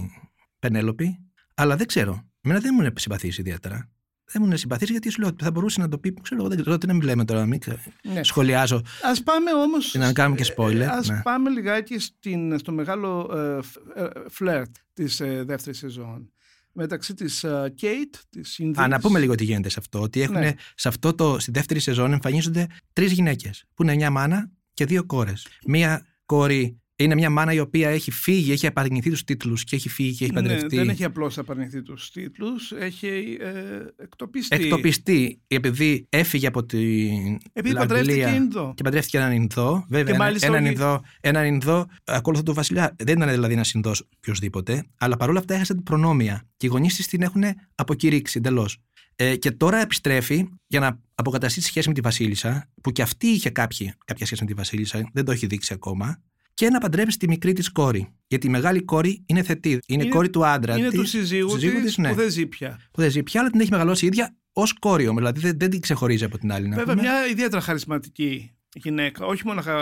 Πενέλοπη, 0.58 1.18
αλλά 1.54 1.76
δεν 1.76 1.86
ξέρω. 1.86 2.22
Εμένα 2.40 2.60
δεν 2.60 2.72
μου 2.74 2.80
είναι 2.82 2.92
συμπαθήσει 2.96 3.40
ιδιαίτερα. 3.40 3.90
Δεν 4.30 4.40
μου 4.42 4.46
είναι 4.46 4.56
συμπαθήσει 4.56 4.92
γιατί 4.92 5.10
σου 5.10 5.20
λέω 5.20 5.28
ότι 5.28 5.44
θα 5.44 5.50
μπορούσε 5.50 5.80
να 5.80 5.88
το 5.88 5.98
πει. 5.98 6.14
Ξέρω, 6.22 6.40
εγώ, 6.40 6.48
δεν 6.50 6.60
ξέρω 6.60 6.78
τι 6.78 6.86
να 6.86 6.92
μην 6.92 7.02
λέμε 7.02 7.24
τώρα, 7.24 7.40
να 7.40 7.46
μην 7.46 7.58
ξε- 7.60 7.78
Ναι. 8.02 8.22
σχολιάζω. 8.24 8.82
Ας 9.02 9.22
πάμε 9.22 9.52
όμως... 9.52 9.94
Να 9.94 10.12
κάνουμε 10.12 10.36
και 10.40 10.54
spoiler, 10.56 10.80
Ας 10.90 11.08
ναι. 11.08 11.20
πάμε 11.22 11.50
λιγάκι 11.50 11.98
στην, 11.98 12.58
στο 12.58 12.72
μεγάλο 12.72 13.30
ε, 13.36 13.62
φ- 13.62 13.76
ε, 13.98 14.08
φλερτ 14.28 14.74
της 14.92 15.20
ε, 15.20 15.42
δεύτερης 15.46 15.78
σεζόν. 15.78 16.32
Μεταξύ 16.72 17.14
της 17.14 17.44
ε, 17.44 17.72
Κέιτ, 17.76 18.14
της 18.30 18.58
Ινδίας... 18.58 18.84
Α, 18.84 18.88
να 18.88 19.00
πούμε 19.00 19.18
λίγο 19.18 19.34
τι 19.34 19.44
γίνεται 19.44 19.68
σε 19.68 19.76
αυτό. 19.78 20.00
Ότι 20.00 20.20
έχουν, 20.20 20.38
Ναι. 20.38 20.52
σε 20.74 20.88
αυτό 20.88 21.14
το, 21.14 21.38
στη 21.38 21.50
δεύτερη 21.50 21.80
σεζόν 21.80 22.12
εμφανίζονται 22.12 22.66
τρεις 22.92 23.12
γυναίκες, 23.12 23.64
που 23.74 23.82
είναι 23.82 23.94
μια 23.94 24.10
μάνα 24.10 24.50
και 24.74 24.84
δύο 24.84 25.04
κόρες. 25.04 25.46
Μία 25.66 26.06
κόρη 26.26 26.80
είναι 27.00 27.14
μια 27.14 27.30
μάνα 27.30 27.52
η 27.52 27.58
οποία 27.58 27.88
έχει 27.88 28.10
φύγει, 28.10 28.52
έχει 28.52 28.66
απαρνηθεί 28.66 29.10
τους 29.10 29.24
τίτλους 29.24 29.64
και 29.64 29.76
έχει 29.76 29.88
φύγει 29.88 30.14
και 30.14 30.24
έχει 30.24 30.32
Ναι, 30.32 30.40
παντρευτεί. 30.40 30.76
δεν 30.76 30.88
έχει 30.88 31.04
απλώς 31.04 31.38
απαρνηθεί 31.38 31.82
τους 31.82 32.10
τίτλους, 32.10 32.72
έχει 32.72 33.36
ε, 33.40 34.02
εκτοπιστεί. 34.02 34.56
Εκτοπιστεί 34.56 35.40
επειδή 35.46 36.06
έφυγε 36.08 36.46
από 36.46 36.64
την. 36.64 37.38
Επειδή 37.52 37.76
Αγγλία 37.76 37.86
παντρεύτηκε 37.86 38.34
Ινδό. 38.36 38.72
Και 38.76 38.82
παντρεύτηκε 38.82 39.16
έναν 39.18 39.32
Ινδό. 39.32 39.84
Βέβαια, 39.88 40.04
Και 40.04 40.10
ένα- 40.10 40.18
μάλιστα 40.24 40.46
έναν, 40.46 40.60
όλοι- 40.62 40.72
Ινδό, 40.72 41.02
έναν 41.20 41.46
Ινδό 41.46 41.86
ακόλουθο 42.04 42.42
του 42.42 42.54
Βασιλιά. 42.54 42.94
Δεν 42.98 43.16
ήταν 43.16 43.30
δηλαδή 43.30 43.52
ένας 43.52 43.72
Ινδός 43.72 44.04
οποιοδήποτε, 44.16 44.84
αλλά 44.98 45.16
παρόλα 45.16 45.38
αυτά 45.38 45.54
έχασε 45.54 45.74
την 45.74 45.82
προνόμια. 45.82 46.42
Και 46.56 46.66
οι 46.66 46.68
γονείς 46.68 46.96
της 46.96 47.06
την 47.06 47.22
έχουν 47.22 47.42
αποκηρύξει 47.74 48.38
εντελώς. 48.38 48.78
Ε, 49.20 49.36
και 49.36 49.50
τώρα 49.50 49.80
επιστρέφει 49.80 50.48
για 50.66 50.80
να 50.80 51.00
αποκαταστήσει 51.14 51.66
σχέση 51.66 51.88
με 51.88 51.94
τη 51.94 52.00
Βασίλισσα, 52.00 52.70
που 52.82 52.90
και 52.92 53.02
αυτή 53.02 53.26
είχε 53.26 53.50
κάποια, 53.50 53.96
κάποια 54.04 54.26
σχέση 54.26 54.42
με 54.42 54.48
τη 54.48 54.54
Βασίλισσα, 54.54 55.10
δεν 55.12 55.24
το 55.24 55.32
έχει 55.32 55.46
δείξει 55.46 55.72
ακόμα, 55.72 56.22
και 56.58 56.68
να 56.70 56.78
παντρεύσει 56.78 57.18
τη 57.18 57.28
μικρή 57.28 57.52
της 57.52 57.72
κόρη. 57.72 58.08
Γιατί 58.26 58.46
η 58.46 58.50
μεγάλη 58.50 58.82
κόρη 58.84 59.22
είναι 59.26 59.42
θετή. 59.42 59.68
Είναι, 59.86 60.02
Είναι- 60.02 60.08
κόρη 60.14 60.30
του 60.30 60.46
άντρα 60.46 60.76
Είναι 60.78 60.88
της, 60.88 60.98
του 60.98 61.06
συζύγου, 61.06 61.50
συζύγου 61.50 61.80
της, 61.80 61.96
ναι 61.98 62.08
που 62.08 62.14
δεν 62.14 62.30
ζει 62.30 62.46
πια. 62.46 62.80
που 62.92 63.00
δεν 63.00 63.10
ζει 63.10 63.22
πια, 63.22 63.40
αλλά 63.40 63.50
την 63.50 63.60
έχει 63.60 63.70
μεγαλώσει 63.70 64.04
η 64.04 64.08
ίδια 64.08 64.36
ως 64.52 64.72
κόρη 64.78 65.06
όμως. 65.08 65.18
Δηλαδή 65.20 65.40
δεν, 65.40 65.58
δεν 65.58 65.70
την 65.70 65.80
ξεχωρίζει 65.80 66.24
από 66.24 66.38
την 66.38 66.52
άλλη. 66.52 66.68
Να 66.68 66.76
Βέβαια, 66.76 66.94
πούμε. 66.94 67.08
μια 67.08 67.26
ιδιαίτερα 67.26 67.60
χαρισματική 67.62 68.52
γυναίκα, 68.74 69.26
όχι 69.26 69.42
μόνο 69.46 69.60
ε, 69.60 69.74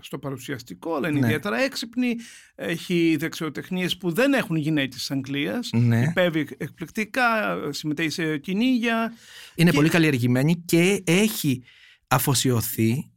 στο 0.00 0.18
παρουσιαστικό, 0.18 0.94
αλλά 0.94 1.08
είναι 1.08 1.18
Ναι. 1.18 1.26
ιδιαίτερα 1.26 1.56
έξυπνη. 1.60 2.14
Έχει 2.54 3.16
δεξιοτεχνίες 3.18 3.96
που 3.96 4.12
δεν 4.12 4.32
έχουν 4.32 4.56
γυναίκες 4.56 4.94
της 4.96 5.10
Αγγλίας. 5.10 5.70
Ναι. 5.72 6.02
Υπέβει 6.10 6.48
εκπληκτικά, 6.58 7.52
ε, 7.68 7.72
συμμετέχει 7.72 8.10
σε 8.10 8.38
κυνήγια. 8.38 9.12
Είναι 9.54 9.70
και- 9.70 9.76
πολύ 9.76 9.88
καλλιεργημένη 9.88 10.56
και 10.64 11.02
έχει 11.06 11.62
αφοσιωθεί 12.08 13.10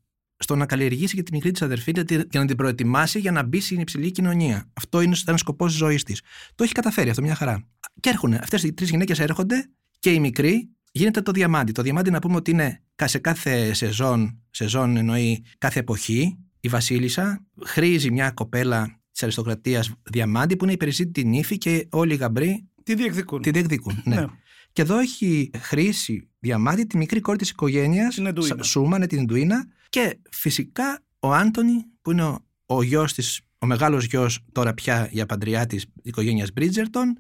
στο 0.45 0.55
να 0.55 0.65
καλλιεργήσει 0.65 1.15
και 1.15 1.23
τη 1.23 1.31
μικρή 1.31 1.51
της 1.51 1.61
αδερφή 1.61 1.91
και 1.91 2.03
τη- 2.03 2.27
και 2.27 2.39
να 2.39 2.45
την 2.45 2.55
προετοιμάσει 2.55 3.19
για 3.19 3.31
να 3.31 3.43
μπει 3.43 3.59
στην 3.59 3.79
υψηλή 3.79 4.11
κοινωνία. 4.11 4.69
Αυτό 4.73 5.01
είναι 5.01 5.15
ένα 5.25 5.37
σκοπός 5.37 5.69
της 5.69 5.77
ζωής 5.77 6.03
της. 6.03 6.21
Το 6.55 6.63
έχει 6.63 6.73
καταφέρει 6.73 7.09
αυτό 7.09 7.21
μια 7.21 7.35
χαρά. 7.35 7.67
Και 7.99 8.09
έρχονται. 8.09 8.39
Αυτές 8.41 8.63
οι 8.63 8.73
τρεις 8.73 8.89
γυναίκες 8.89 9.19
έρχονται 9.19 9.69
και 9.99 10.11
η 10.11 10.19
μικρή 10.19 10.69
γίνεται 10.91 11.21
το 11.21 11.31
διαμάντι. 11.31 11.71
Το 11.71 11.81
διαμάντι 11.81 12.09
να 12.09 12.19
πούμε 12.19 12.35
ότι 12.35 12.51
είναι 12.51 12.83
κα- 12.95 13.07
σε 13.07 13.17
κάθε 13.17 13.73
σεζόν, 13.73 14.41
σεζόν 14.51 14.97
εννοεί 14.97 15.43
κάθε 15.57 15.79
εποχή. 15.79 16.37
Η 16.59 16.67
Βασίλισσα 16.67 17.45
χρήζει 17.65 18.11
μια 18.11 18.31
κοπέλα 18.31 18.99
της 19.11 19.23
αριστοκρατίας 19.23 19.91
διαμάντι 20.03 20.55
που 20.55 20.63
είναι 20.63 20.73
υπεριζήτητη 20.73 21.27
νύφη 21.27 21.57
και 21.57 21.87
όλοι 21.91 22.13
οι 22.13 22.17
γαμπροί 22.17 22.69
Τι 22.83 22.95
διεκδικούν. 22.95 23.41
τη 23.41 23.51
διεκδικούν. 23.51 24.01
Ναι. 24.05 24.15
Ναι. 24.15 24.25
Και 24.73 24.81
εδώ 24.81 24.97
έχει 24.99 25.49
χρήσει 25.59 26.29
διαμάτι 26.45 26.87
τη 26.87 26.97
μικρή 26.97 27.19
κόρη 27.19 27.37
της 27.37 27.49
οικογένειας. 27.49 28.15
Την 28.15 28.25
Εντουίνα. 28.25 28.63
Σούμα, 28.63 28.97
ναι, 28.97 29.07
την 29.07 29.19
Εντουίνα. 29.19 29.67
Και 29.89 30.17
φυσικά 30.29 30.99
ο 31.19 31.33
Άντωνη, 31.33 31.85
που 32.01 32.11
είναι 32.11 32.23
ο, 32.23 32.45
ο 32.65 32.83
γιος 32.83 33.13
της, 33.13 33.41
ο 33.59 33.65
μεγάλος 33.65 34.05
γιος 34.05 34.39
τώρα 34.51 34.73
πια 34.73 35.09
για 35.11 35.25
παντριά 35.25 35.65
της 35.65 35.85
οικογένειας 36.01 36.51
Μπρίτζερτον, 36.53 37.17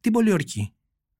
την 0.00 0.12
πολιορκή. 0.12 0.72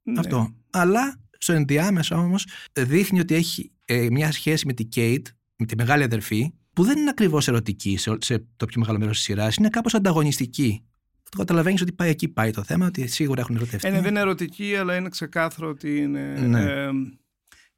Ναι. 0.03 0.19
Αυτό. 0.19 0.55
Αλλά 0.71 1.21
στο 1.39 1.53
ενδιάμεσο 1.53 2.17
όμως 2.17 2.47
δείχνει 2.73 3.21
ότι 3.21 3.35
έχει 3.35 3.73
ε, 3.85 4.07
μια 4.11 4.33
σχέση 4.33 4.67
με 4.67 4.73
την 4.73 4.89
Κέιτ, 4.89 5.27
με 5.57 5.67
τη 5.67 5.77
μεγάλη 5.77 6.03
αδερφή, 6.03 6.53
που 6.73 6.83
δεν 6.83 6.99
είναι 6.99 7.11
ακριβώς 7.11 7.49
ερωτική 7.49 7.97
σε, 7.97 8.17
σε 8.21 8.45
το 8.57 8.67
πιο 8.67 8.81
μεγάλο 8.81 8.99
μέρος 8.99 9.17
της 9.17 9.25
σειράς, 9.25 9.57
είναι 9.57 9.69
κάπως 9.69 9.95
ανταγωνιστική. 9.95 10.83
Το 11.31 11.39
καταλαβαίνεις 11.39 11.83
ότι 11.83 11.93
πάει 11.93 12.11
εκεί 12.11 12.29
πάει 12.29 12.51
το 12.51 12.63
θέμα, 12.63 12.87
ότι 12.87 13.07
σίγουρα 13.07 13.41
έχουν 13.41 13.57
ερωτευτεί. 13.57 13.89
Ε, 13.89 13.91
ναι, 13.91 14.01
δεν 14.01 14.11
είναι 14.11 14.21
ερωτική, 14.21 14.77
αλλά 14.77 14.97
είναι 14.97 15.09
ξεκάθαρο 15.09 15.69
ότι 15.69 15.97
είναι 15.97 16.35
Ναι. 16.41 16.63
ε, 16.63 16.91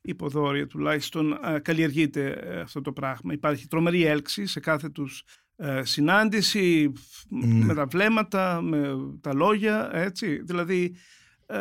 υποδόρια 0.01 0.67
τουλάχιστον. 0.67 1.33
ε, 1.33 1.59
καλλιεργείται 1.59 2.29
ε, 2.31 2.61
αυτό 2.61 2.81
το 2.81 2.93
πράγμα. 2.93 3.33
Υπάρχει 3.33 3.67
τρομερή 3.69 4.05
έλξη 4.05 4.47
σε 4.47 4.61
κάθε 4.61 4.89
τους 4.89 5.23
ε, 5.57 5.85
συνάντηση, 5.85 6.93
Ναι. 7.29 7.65
με 7.65 7.75
τα 7.75 7.87
βλέμματα, 7.87 8.61
με 8.63 8.97
τα 9.21 9.35
λόγια, 9.35 9.91
έτσι. 9.93 10.43
Δηλαδή, 10.43 10.95
ε, 11.47 11.57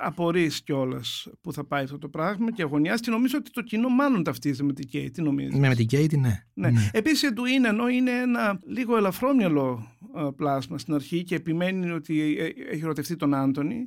απορείς 0.00 0.62
κιόλας 0.62 1.28
που 1.40 1.52
θα 1.52 1.64
πάει 1.64 1.84
αυτό 1.84 1.98
το 1.98 2.08
πράγμα 2.08 2.52
και 2.52 2.62
αγωνιάζεις 2.62 3.00
και 3.00 3.10
νομίζω 3.10 3.38
ότι 3.38 3.50
το 3.50 3.62
κοινό 3.62 3.88
μάλλον 3.88 4.22
ταυτίζεται 4.22 4.62
με 4.64 4.72
την 4.72 4.88
Κέι. 4.88 5.10
Τι 5.10 5.22
νομίζεις; 5.22 5.54
Ναι, 5.58 5.68
με 5.68 5.74
την 5.74 5.86
Κέιτ, 5.86 6.12
ναι. 6.12 6.44
Ναι. 6.54 6.70
Επίσης 6.92 7.22
η 7.22 7.26
Εντουίν 7.26 7.64
ενώ 7.64 7.88
είναι 7.88 8.10
ένα 8.10 8.60
λίγο 8.66 8.96
ελαφρόμυαλο 8.96 9.86
ε, 10.16 10.28
πλάσμα 10.36 10.78
στην 10.78 10.94
αρχή 10.94 11.22
και 11.24 11.34
επιμένει 11.34 11.90
ότι 11.90 12.36
ε, 12.38 12.44
ε, 12.44 12.52
έχει 12.70 12.82
ερωτευτεί 12.82 13.16
τον 13.16 13.34
Άντωνη 13.34 13.86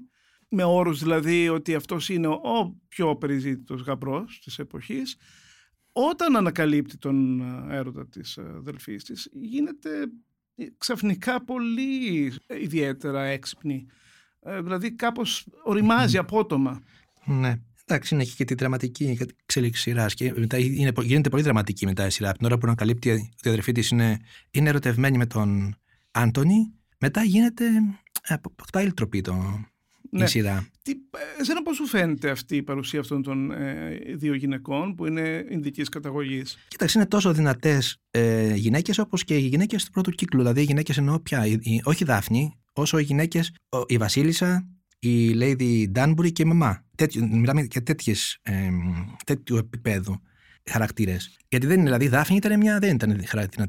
με 0.54 0.63
όρους 0.63 1.00
δηλαδή 1.00 1.50
ότι 1.50 1.76
αυτός 1.76 2.10
είναι 2.10 2.28
ο 2.28 2.80
πιο 2.88 3.16
περιζήτητος 3.16 3.82
γαμπρός 3.82 4.39
της 4.44 4.60
εποχής 4.60 5.16
όταν 5.92 6.36
ανακαλύπτει 6.36 6.98
τον 6.98 7.42
ε, 7.42 7.76
έρωτα 7.76 8.08
της 8.08 8.38
ε, 8.38 8.54
αδελφής 8.58 9.04
της 9.04 9.30
γίνεται 9.34 9.89
ε, 10.56 10.66
ξαφνικά 10.78 11.44
πολύ 11.44 12.26
ε, 12.48 12.62
ιδιαίτερα 12.62 13.24
έξυπνη 13.24 13.86
Ε, 14.46 14.62
δηλαδή 14.62 14.92
κάπως 14.92 15.48
οριμάζει 15.63 16.18
απότομα 16.18 16.82
Ναι. 17.26 17.54
Εντάξει, 17.86 18.16
είναι 18.16 18.24
και 18.24 18.46
τη 18.46 18.54
δραματική 18.54 19.18
εξέλιξη 19.44 19.82
σειράς. 19.82 20.13
Και 20.13 20.34
μετά 20.38 20.58
είναι, 20.58 20.92
γίνεται 21.02 21.30
πολύ 21.30 21.44
δραματική 21.44 21.86
μετά 21.86 22.06
η 22.06 22.10
σειρά. 22.10 22.30
Από 22.30 22.38
την 22.38 22.48
ώρα 22.48 22.58
που 22.58 22.66
ανακαλύπτει 22.66 23.10
ότι 23.12 23.22
η 23.44 23.50
αδερφή 23.50 23.72
της 23.72 23.89
είναι, 23.89 24.20
είναι 24.52 24.70
ερωτευμένη 24.70 25.18
με 25.18 25.26
τον 25.26 25.76
Άντωνη, 26.12 26.74
μετά 27.00 27.24
γίνεται. 27.24 27.66
ε, 28.22 28.34
αποκτά 28.34 28.82
ηλτροπή 28.82 29.22
το, 29.22 29.66
Ναι. 30.17 30.23
η 30.23 30.28
σειρά. 30.28 30.67
Τι, 30.82 30.91
ε, 30.91 31.41
εσένα 31.41 31.62
πώς 31.63 31.76
σου 31.76 31.86
φαίνεται 31.88 32.30
αυτή 32.30 32.56
η 32.56 32.63
παρουσία 32.63 32.99
αυτών 32.99 33.21
των 33.21 33.52
ε, 33.52 33.99
δύο 34.15 34.34
γυναικών 34.34 34.95
που 34.95 35.06
είναι 35.06 35.45
ειδικής 35.49 35.89
καταγωγής; 35.89 36.58
Κοίταξε, 36.67 36.97
είναι 36.99 37.08
τόσο 37.08 37.34
δυνατές 37.34 37.97
ε, 38.12 38.54
γυναίκες 38.56 38.97
όπως 38.97 39.23
και 39.23 39.36
οι 39.38 39.47
γυναίκες 39.47 39.86
του 39.86 39.91
πρώτου 39.91 40.12
κύκλου. 40.12 40.39
Δηλαδή, 40.39 40.62
οι 40.62 40.63
γυναίκες 40.63 40.97
εννοώ 40.97 41.19
πια, 41.19 41.45
η- 41.45 41.58
η- 41.62 41.82
όχι 41.84 42.04
η 42.04 42.06
Δάφνη, 42.06 42.54
όσο 42.73 42.97
οι 42.97 43.04
γυναίκες, 43.04 43.56
η 43.88 43.97
Βασίλισσα, 43.97 44.67
η 44.99 45.32
Lady 45.39 45.86
Danbury 45.95 46.32
και 46.32 46.41
η 46.41 46.45
μαμά. 46.45 46.86
Τέτοιο, 46.95 47.28
μιλάμε 47.32 47.67
για 47.71 47.84
τέτοιες, 47.84 48.38
ε, 48.41 48.69
τέτοιου 49.26 49.56
επίπεδου 49.58 50.21
χαρακτήρες. 50.71 51.38
Γιατί 51.49 51.65
δεν 51.65 51.76
είναι, 51.76 51.84
δηλαδή, 51.86 52.06
η 52.06 52.08
Δάφνη 52.08 52.36
ήταν 52.36 52.58
μια, 52.60 52.80
δεν 52.80 52.95
ήταν 52.95 53.23
χαρακτήρα, 53.26 53.67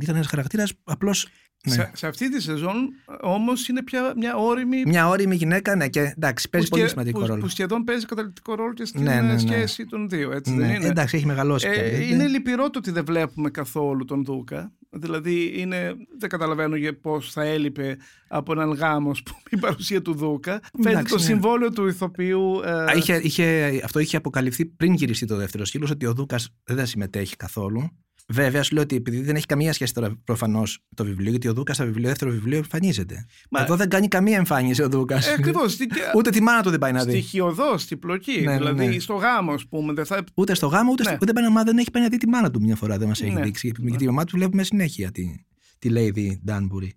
ήταν 0.00 0.14
ένας 0.14 0.26
χαρακτήρας 0.26 0.72
απλώς. 0.84 1.28
Ναι. 1.66 1.72
Σε, 1.72 1.90
σε 1.94 2.06
αυτή 2.06 2.30
τη 2.30 2.42
σεζόν 2.42 2.74
όμως 3.20 3.68
είναι 3.68 3.82
πια 3.82 4.12
μια 4.16 4.36
όρημη 4.36 4.82
Μια 4.86 5.08
όρημη 5.08 5.36
γυναίκα, 5.36 5.76
ναι, 5.76 5.88
και 5.88 6.00
εντάξει, 6.00 6.48
παίζει 6.48 6.66
που, 6.68 6.76
πολύ 6.76 6.88
σχε- 6.88 6.98
σημαντικό 6.98 7.20
που, 7.20 7.26
ρόλο. 7.26 7.40
που 7.40 7.48
σχεδόν 7.48 7.84
παίζει 7.84 8.06
καταλητικό 8.06 8.54
ρόλο 8.54 8.72
και 8.72 8.84
στην 8.84 9.02
Ναι, 9.02 9.20
ναι, 9.20 9.28
ε, 9.28 9.32
ναι. 9.32 9.38
σχέση 9.38 9.86
των 9.86 10.08
δύο, 10.08 10.32
έτσι 10.32 10.52
Ναι, 10.52 10.66
δεν 10.66 10.74
είναι; 10.74 10.86
εντάξει, 10.86 11.16
έχει 11.16 11.26
μεγαλώσει 11.26 11.70
πια. 11.70 11.82
Ε, 11.82 11.90
δεν- 11.90 12.02
είναι 12.10 12.26
λυπηρό 12.26 12.70
το 12.70 12.78
ότι 12.78 12.90
δεν 12.90 13.04
βλέπουμε 13.04 13.50
καθόλου 13.50 14.04
τον 14.04 14.24
Δούκα. 14.24 14.72
Δηλαδή 14.92 15.52
είναι, 15.60 15.94
δεν 16.18 16.28
καταλαβαίνω 16.28 16.76
για 16.76 17.00
πώς 17.00 17.32
θα 17.32 17.42
έλειπε 17.42 17.96
από 18.28 18.52
έναν 18.52 18.70
γάμο 18.72 19.10
ας 19.10 19.22
πούμε, 19.22 19.40
η 19.50 19.56
παρουσία 19.56 20.02
του 20.02 20.14
Δούκα. 20.14 20.60
Φαίνεται 20.72 20.90
Εντάξει, 20.90 21.12
το 21.12 21.18
ναι. 21.18 21.24
συμβόλαιο 21.24 21.70
του 21.72 21.86
ηθοποιού. 21.86 22.60
ε, 22.64 22.70
Α, 22.70 22.92
Είχε, 22.96 23.20
είχε, 23.22 23.80
αυτό 23.84 23.98
είχε 23.98 24.16
αποκαλυφθεί 24.16 24.66
πριν 24.66 24.94
γυριστεί 24.94 25.26
το 25.26 25.36
δεύτερο 25.36 25.64
σκύλος 25.64 25.90
ότι 25.90 26.06
ο 26.06 26.12
Δούκας 26.14 26.48
δεν 26.64 26.76
θα 26.76 26.84
συμμετέχει 26.84 27.36
καθόλου. 27.36 27.90
Βέβαια, 28.32 28.62
σου 28.62 28.74
λέω 28.74 28.82
ότι 28.82 28.96
επειδή 28.96 29.20
δεν 29.20 29.36
έχει 29.36 29.46
καμία 29.46 29.72
σχέση 29.72 29.94
τώρα 29.94 30.16
προφανώς 30.24 30.78
το 30.94 31.04
βιβλίο, 31.04 31.30
γιατί 31.30 31.48
ο 31.48 31.52
Δούκας 31.52 31.76
στο 31.76 31.84
βιβλίο, 31.84 32.08
δεύτερο 32.08 32.30
βιβλίο 32.30 32.56
εμφανίζεται. 32.56 33.26
Μα- 33.50 33.60
Εδώ 33.62 33.76
δεν 33.76 33.88
κάνει 33.88 34.08
καμία 34.08 34.36
εμφάνιση 34.36 34.82
ο 34.82 34.88
Δούκας. 34.88 35.26
Ε, 35.28 35.32
ακριβώς. 35.32 35.76
Ούτε 36.16 36.30
τη 36.30 36.42
μάνα 36.42 36.62
του 36.62 36.70
δεν 36.70 36.78
πάει 36.78 36.92
να 36.92 37.04
δει. 37.04 37.10
Στοιχειοδός, 37.10 37.82
στην 37.82 37.98
πλοκή. 37.98 38.40
Ναι, 38.40 38.50
ναι, 38.50 38.56
δηλαδή 38.56 38.86
ναι. 38.86 38.98
στο 38.98 39.14
γάμο, 39.14 39.52
ας 39.52 39.66
πούμε. 39.66 39.92
Δεν 39.92 40.04
θα... 40.06 40.24
Ούτε 40.34 40.54
στο 40.54 40.66
γάμο, 40.66 40.90
ούτε, 40.92 41.02
Ναι. 41.02 41.08
στο, 41.08 41.18
ούτε 41.22 41.32
πάει, 41.32 41.52
να- 41.52 41.62
δεν 41.62 41.78
έχει 41.78 41.90
πάει 41.90 42.02
να 42.02 42.08
δει 42.08 42.16
τη 42.16 42.28
μάνα 42.28 42.50
του 42.50 42.60
μια 42.60 42.76
φορά. 42.76 42.98
Δεν 42.98 43.08
μας 43.08 43.20
έχει 43.22 43.32
Ναι. 43.32 43.42
δείξει. 43.42 43.72
Γιατί 43.78 44.04
η 44.04 44.06
μαμά 44.06 44.24
του 44.24 44.36
βλέπουμε 44.36 44.62
συνέχεια 44.62 45.10
τη, 45.10 45.44
τη 45.78 45.88
Lady 45.92 46.50
Danbury. 46.50 46.88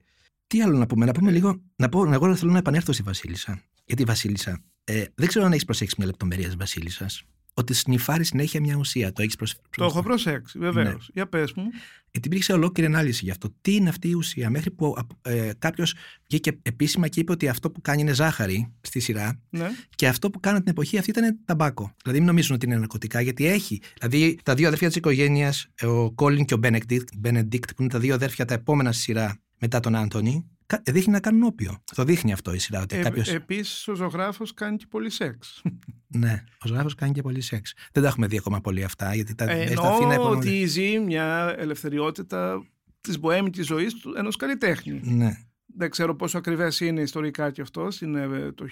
Τι 0.48 0.62
άλλο 0.62 0.78
να 0.78 0.86
πούμε, 0.86 1.06
να 1.06 1.12
πούμε 1.12 1.32
λίγο. 1.32 1.62
Να 1.76 1.89
πω, 1.89 2.13
εγώ 2.13 2.36
θέλω 2.36 2.52
να 2.52 2.58
επανέλθω 2.58 2.91
στη 2.93 3.04
Βασίλισσα. 3.04 3.62
Γιατί 3.86 4.02
η 4.02 4.06
Βασίλισσα, 4.06 4.60
ε, 4.84 5.04
δεν 5.15 5.28
ξέρω 5.28 5.46
αν 5.46 5.52
έχεις 5.52 5.65
προσέξει 5.65 5.96
μια 5.98 6.08
λεπτομέρεια 6.08 6.46
της 6.46 6.56
Βασίλισσας. 6.56 7.24
Ότι 7.54 7.74
σνιφάρει 7.74 8.24
συνέχεια 8.24 8.60
μια 8.62 8.76
ουσία. 8.76 9.12
Το 9.13 9.22
έχεις 9.22 9.36
προσ... 9.36 9.56
Το 9.78 9.84
έχω 9.86 10.04
προσέξει, 10.04 10.60
βεβαίως. 10.60 10.88
Ναι. 10.88 10.96
Για 11.13 11.28
πες 11.28 11.54
μου. 11.54 11.63
Γιατί 12.12 12.28
υπήρξε 12.28 12.54
ολόκληρη 12.54 12.89
ανάλυση 12.94 13.26
γι' 13.26 13.32
αυτό. 13.32 13.56
Τι 13.62 13.76
είναι 13.76 13.89
αυτή 13.89 14.08
η 14.10 14.13
ουσία, 14.13 14.50
μέχρι 14.50 14.72
που 14.72 14.96
ε, 15.22 15.52
κάποιος 15.60 15.94
βγήκε 16.30 16.60
επίσημα 16.62 17.08
και 17.08 17.20
είπε 17.20 17.32
ότι 17.32 17.48
αυτό 17.48 17.72
που 17.72 17.82
κάνει 17.82 18.02
είναι 18.02 18.13
ζάχαρη 18.13 18.74
στη 18.82 19.00
σειρά 19.00 19.39
Ναι. 19.50 19.68
και 19.96 20.08
αυτό 20.08 20.30
που 20.30 20.39
κάνανε 20.39 20.62
την 20.63 20.72
εποχή 20.72 20.98
αυτή 20.98 21.10
ήταν 21.10 21.39
ταμπάκο. 21.46 21.96
Δηλαδή, 22.04 22.20
μην 22.20 22.28
νομίζουν 22.28 22.56
ότι 22.56 22.66
είναι 22.66 22.76
ναρκωτικά, 22.78 23.22
γιατί 23.22 23.46
έχει. 23.46 23.82
Δηλαδή, 24.00 24.39
τα 24.44 24.54
δύο 24.56 24.66
αδέρφια 24.68 24.88
της 24.88 24.96
οικογένειας, 24.98 25.68
ο 25.82 26.12
Κόλιν 26.12 26.46
και 26.46 26.54
ο 26.54 26.58
Μπένεκτ, 26.58 26.92
Benedict, 27.24 27.76
που 27.76 27.82
είναι 27.82 27.89
τα 27.92 28.00
δύο 28.00 28.13
αδέρφια 28.13 28.46
τα 28.46 28.54
επόμενα 28.54 28.92
στη 28.92 29.02
σειρά 29.02 29.38
μετά 29.60 29.80
τον 29.80 29.96
Άντωνη, 29.96 30.34
κα- 30.34 30.53
δείχνει 30.91 31.13
να 31.13 31.19
κάνουν 31.19 31.43
όπιο. 31.43 31.84
Το 31.95 32.04
δείχνει 32.04 32.34
αυτό 32.34 32.54
η 32.54 32.58
σειρά. 32.60 32.82
Ότι 32.82 32.95
Ε, 32.95 33.02
κάποιος... 33.02 33.30
Επίσης, 33.34 33.88
ο 33.88 33.95
ζωγράφος 33.95 34.54
κάνει 34.54 34.78
και 34.78 34.86
πολύ 34.89 35.10
σεξ. 35.10 35.62
Ναι, 36.17 36.43
ο 36.63 36.67
ζωγράφος 36.67 36.95
κάνει 36.95 37.12
και 37.13 37.21
πολύ 37.21 37.41
σεξ. 37.41 37.73
Δεν 37.91 38.04
τα 38.04 38.10
έχουμε 38.10 38.28
δει 38.28 38.38
ακόμα 38.38 38.62
πολύ 38.62 38.84
αυτά, 38.84 39.15
γιατί 39.15 39.36
τα 39.36 39.49
Ε, 39.52 39.67
στα 39.67 39.82
Αθήνα 39.89 40.13
Εννοώ 40.13 40.26
είπαμε- 40.28 40.38
ότι 40.45 40.65
ζει 40.65 40.99
μια 40.99 41.56
ελευθεριότητα 41.58 42.67
της 43.02 43.19
μποέμικη 43.19 43.62
ζωής 43.62 43.95
ενός 44.17 44.36
καλλιτέχνη. 44.36 45.02
Ναι. 45.04 45.38
Δεν 45.76 45.89
ξέρω 45.89 46.15
πόσο 46.15 46.38
ακριβές 46.38 46.80
είναι 46.80 47.02
ιστορικά 47.02 47.52
και 47.52 47.62
αυτός, 47.62 48.02
είναι 48.02 48.21
ε, 48.21 48.52
το 48.52 48.65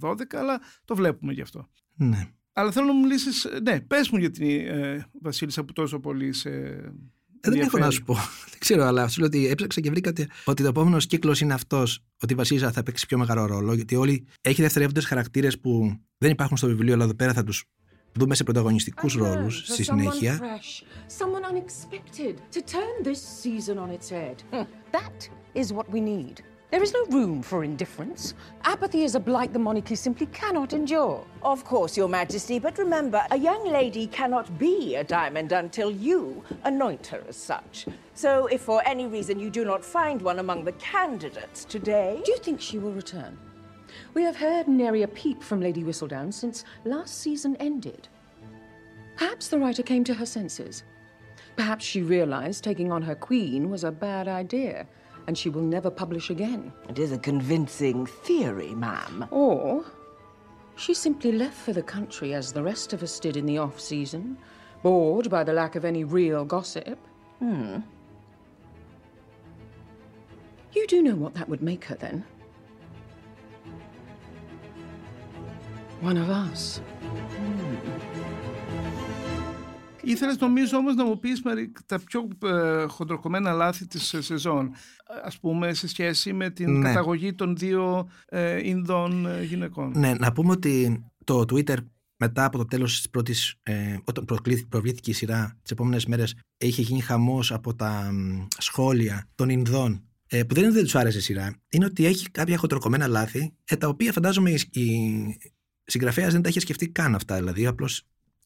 1812, 0.00 0.14
αλλά 0.34 0.60
το 0.84 0.94
βλέπουμε 0.94 1.32
γι' 1.32 1.40
αυτό. 1.40 1.68
ναι. 1.94 2.28
Αλλά 2.54 2.70
θέλω 2.72 2.86
να 2.86 2.92
μου 2.92 3.06
λύσει. 3.06 3.28
Ναι, 3.62 3.80
πες 3.80 4.10
μου 4.10 4.18
για 4.18 4.30
την 4.30 4.46
ε, 4.48 5.06
Βασίλισσα 5.22 5.64
που 5.64 5.72
τόσο 5.72 6.00
πολύ 6.00 6.32
σε. 6.32 6.50
Ε, 7.44 7.50
δεν 7.50 7.60
έχω 7.60 7.76
ενδιαφέρει. 7.78 7.82
να 7.84 7.90
σου 7.90 8.02
πω. 8.02 8.14
Δεν 8.50 8.58
ξέρω, 8.58 8.84
αλλά 8.84 9.08
σου 9.08 9.18
λέω 9.18 9.26
ότι 9.28 9.46
έψαξα 9.48 9.80
και 9.80 9.90
βρήκα 9.90 10.10
ότι- 10.10 10.28
ότι 10.44 10.62
το 10.62 10.68
επόμενος 10.68 11.06
κύκλος 11.06 11.40
είναι 11.40 11.54
αυτός. 11.54 12.00
Ότι 12.22 12.32
η 12.32 12.36
Βασίλισσα 12.36 12.72
θα 12.72 12.82
παίξεις 12.82 13.06
πιο 13.06 13.18
μεγάλο 13.18 13.46
ρόλο. 13.46 13.74
Γιατί 13.74 13.96
όλοι 13.96 14.26
έχει 14.40 14.62
δευτερεύοντες 14.62 15.04
χαρακτήρες 15.04 15.58
που 15.60 15.96
δεν 16.18 16.30
υπάρχουν 16.30 16.56
στο 16.56 16.66
βιβλίο, 16.66 16.94
αλλά 16.94 17.04
εδώ 17.04 17.14
πέρα 17.14 17.32
θα 17.32 17.44
τους 17.44 17.64
δούμε 18.12 18.34
σε 18.34 18.44
πρωταγωνιστικούς 18.44 19.14
ρόλους 19.14 19.62
στη 19.66 19.82
συνέχεια. 19.82 20.38
fresh, 20.40 20.82
someone 21.18 21.44
unexpected 21.52 22.34
to 22.54 22.58
turn 22.58 23.06
this 23.08 23.20
season 23.42 23.76
on 23.76 23.90
its 23.98 24.08
head. 24.10 24.36
That 24.92 25.18
is 25.62 25.66
what 25.76 25.86
we 25.94 26.00
need. 26.00 26.36
There 26.72 26.82
is 26.82 26.94
no 26.94 27.04
room 27.10 27.42
for 27.42 27.64
indifference. 27.64 28.32
Apathy 28.64 29.04
is 29.04 29.14
a 29.14 29.20
blight 29.20 29.52
the 29.52 29.58
monarchy 29.58 29.94
simply 29.94 30.24
cannot 30.28 30.72
endure. 30.72 31.22
Of 31.42 31.64
course, 31.64 31.98
Your 31.98 32.08
Majesty, 32.08 32.58
but 32.58 32.78
remember, 32.78 33.22
a 33.30 33.36
young 33.36 33.68
lady 33.68 34.06
cannot 34.06 34.58
be 34.58 34.94
a 34.94 35.04
diamond 35.04 35.52
until 35.52 35.90
you 35.90 36.42
anoint 36.64 37.08
her 37.08 37.22
as 37.28 37.36
such. 37.36 37.84
So, 38.14 38.46
if 38.46 38.62
for 38.62 38.82
any 38.86 39.06
reason 39.06 39.38
you 39.38 39.50
do 39.50 39.66
not 39.66 39.84
find 39.84 40.22
one 40.22 40.38
among 40.38 40.64
the 40.64 40.72
candidates 40.72 41.66
today. 41.66 42.22
Do 42.24 42.32
you 42.32 42.38
think 42.38 42.58
she 42.58 42.78
will 42.78 42.92
return? 42.92 43.36
We 44.14 44.22
have 44.22 44.36
heard 44.36 44.66
nary 44.66 45.02
a 45.02 45.08
peep 45.08 45.42
from 45.42 45.60
Lady 45.60 45.82
Whistledown 45.82 46.32
since 46.32 46.64
last 46.86 47.18
season 47.18 47.54
ended. 47.56 48.08
Perhaps 49.16 49.48
the 49.48 49.58
writer 49.58 49.82
came 49.82 50.04
to 50.04 50.14
her 50.14 50.24
senses. 50.24 50.84
Perhaps 51.54 51.84
she 51.84 52.00
realized 52.00 52.64
taking 52.64 52.90
on 52.90 53.02
her 53.02 53.14
queen 53.14 53.68
was 53.68 53.84
a 53.84 53.92
bad 53.92 54.26
idea, 54.26 54.86
and 55.26 55.36
she 55.36 55.48
will 55.48 55.62
never 55.62 55.90
publish 55.90 56.30
again. 56.30 56.72
It 56.88 56.98
is 56.98 57.12
a 57.12 57.18
convincing 57.18 58.06
theory, 58.06 58.74
ma'am. 58.74 59.26
Or 59.30 59.84
she 60.76 60.94
simply 60.94 61.32
left 61.32 61.56
for 61.56 61.72
the 61.72 61.82
country 61.82 62.34
as 62.34 62.52
the 62.52 62.62
rest 62.62 62.92
of 62.92 63.02
us 63.02 63.18
did 63.20 63.36
in 63.36 63.46
the 63.46 63.58
off 63.58 63.80
season, 63.80 64.36
bored 64.82 65.30
by 65.30 65.44
the 65.44 65.52
lack 65.52 65.76
of 65.76 65.84
any 65.84 66.04
real 66.04 66.44
gossip. 66.44 66.98
Hmm. 67.38 67.78
You 70.72 70.86
do 70.86 71.02
know 71.02 71.14
what 71.14 71.34
that 71.34 71.48
would 71.48 71.62
make 71.62 71.84
her 71.84 71.94
then? 71.94 72.24
One 76.00 76.16
of 76.16 76.30
us. 76.30 76.80
Ήθελες 80.04 80.38
νομίζω 80.38 80.76
όμως 80.76 80.94
να 80.94 81.04
μου 81.04 81.18
πεις 81.18 81.42
μερι- 81.42 81.76
τα 81.86 81.98
πιο 82.04 82.28
ε, 82.44 82.84
χοντροκομμένα 82.86 83.52
λάθη 83.52 83.86
της 83.86 84.14
ε, 84.14 84.22
σεζόν. 84.22 84.70
Ας 85.24 85.38
πούμε 85.38 85.74
σε 85.74 85.88
σχέση 85.88 86.32
με 86.32 86.50
την 86.50 86.78
Ναι. 86.78 86.88
καταγωγή 86.88 87.34
των 87.34 87.56
δύο 87.56 88.08
ε, 88.26 88.68
Ινδών 88.68 89.26
ε, 89.26 89.42
γυναικών. 89.42 89.92
Ναι, 89.96 90.14
να 90.14 90.32
πούμε 90.32 90.50
ότι 90.52 91.04
το 91.24 91.40
Twitter 91.40 91.76
μετά 92.16 92.44
από 92.44 92.58
το 92.58 92.64
τέλος 92.64 92.96
της 92.96 93.10
πρώτης, 93.10 93.54
ε, 93.62 93.96
όταν 94.04 94.24
προκλήθη- 94.24 94.66
προβλήθηκε 94.68 95.10
η 95.10 95.14
σειρά 95.14 95.58
τις 95.62 95.70
επόμενες 95.70 96.06
μέρες, 96.06 96.34
είχε 96.58 96.82
γίνει 96.82 97.00
χαμός 97.00 97.52
από 97.52 97.74
τα 97.74 98.10
μ, 98.12 98.46
σχόλια 98.58 99.28
των 99.34 99.48
Ινδών 99.48 100.04
ε, 100.26 100.42
που 100.42 100.54
δεν 100.54 100.62
είναι 100.62 100.66
ότι 100.66 100.74
δεν 100.76 100.84
τους 100.84 100.94
άρεσε 100.94 101.18
η 101.18 101.20
σειρά, 101.20 101.56
είναι 101.68 101.84
ότι 101.84 102.04
έχει 102.06 102.30
κάποια 102.30 102.56
χοντροκομμένα 102.56 103.06
λάθη, 103.06 103.54
ε, 103.64 103.76
τα 103.76 103.88
οποία 103.88 104.12
φαντάζομαι 104.12 104.50
η, 104.50 104.60
η 104.72 105.36
συγγραφέας 105.84 106.32
δεν 106.32 106.42
τα 106.42 106.48
είχε 106.48 106.60
σκεφτεί 106.60 106.88
καν 106.88 107.14
αυτά, 107.14 107.36
δηλαδή 107.36 107.66
απλώς 107.66 108.02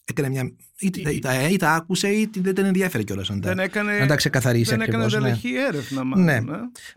έκανε 0.08 0.28
μια... 0.28 0.52
ή, 0.78 0.90
τα- 0.90 1.10
ή 1.10 1.18
τα, 1.18 1.48
ή 1.48 1.56
τα 1.56 1.72
άκουσε 1.72 2.08
ή 2.08 2.30
δεν 2.38 2.54
την 2.54 2.64
ενδιαφέρει 2.64 3.04
κιόλας 3.04 3.28
να 3.28 3.38
τα, 3.40 3.48
Δεν 3.48 3.58
έκανε, 3.58 3.98
να 3.98 4.06
τα 4.06 4.16
ξεκαθαρίσει 4.16 4.70
δεν 4.70 4.80
έκανε 4.80 5.04
ακριβώς, 5.04 5.22
ναι. 5.22 5.28
εντελεχή 5.28 5.54
έρευνα 5.68 6.04
μάλλον. 6.04 6.24
Ναι. 6.24 6.34
ε. 6.34 6.42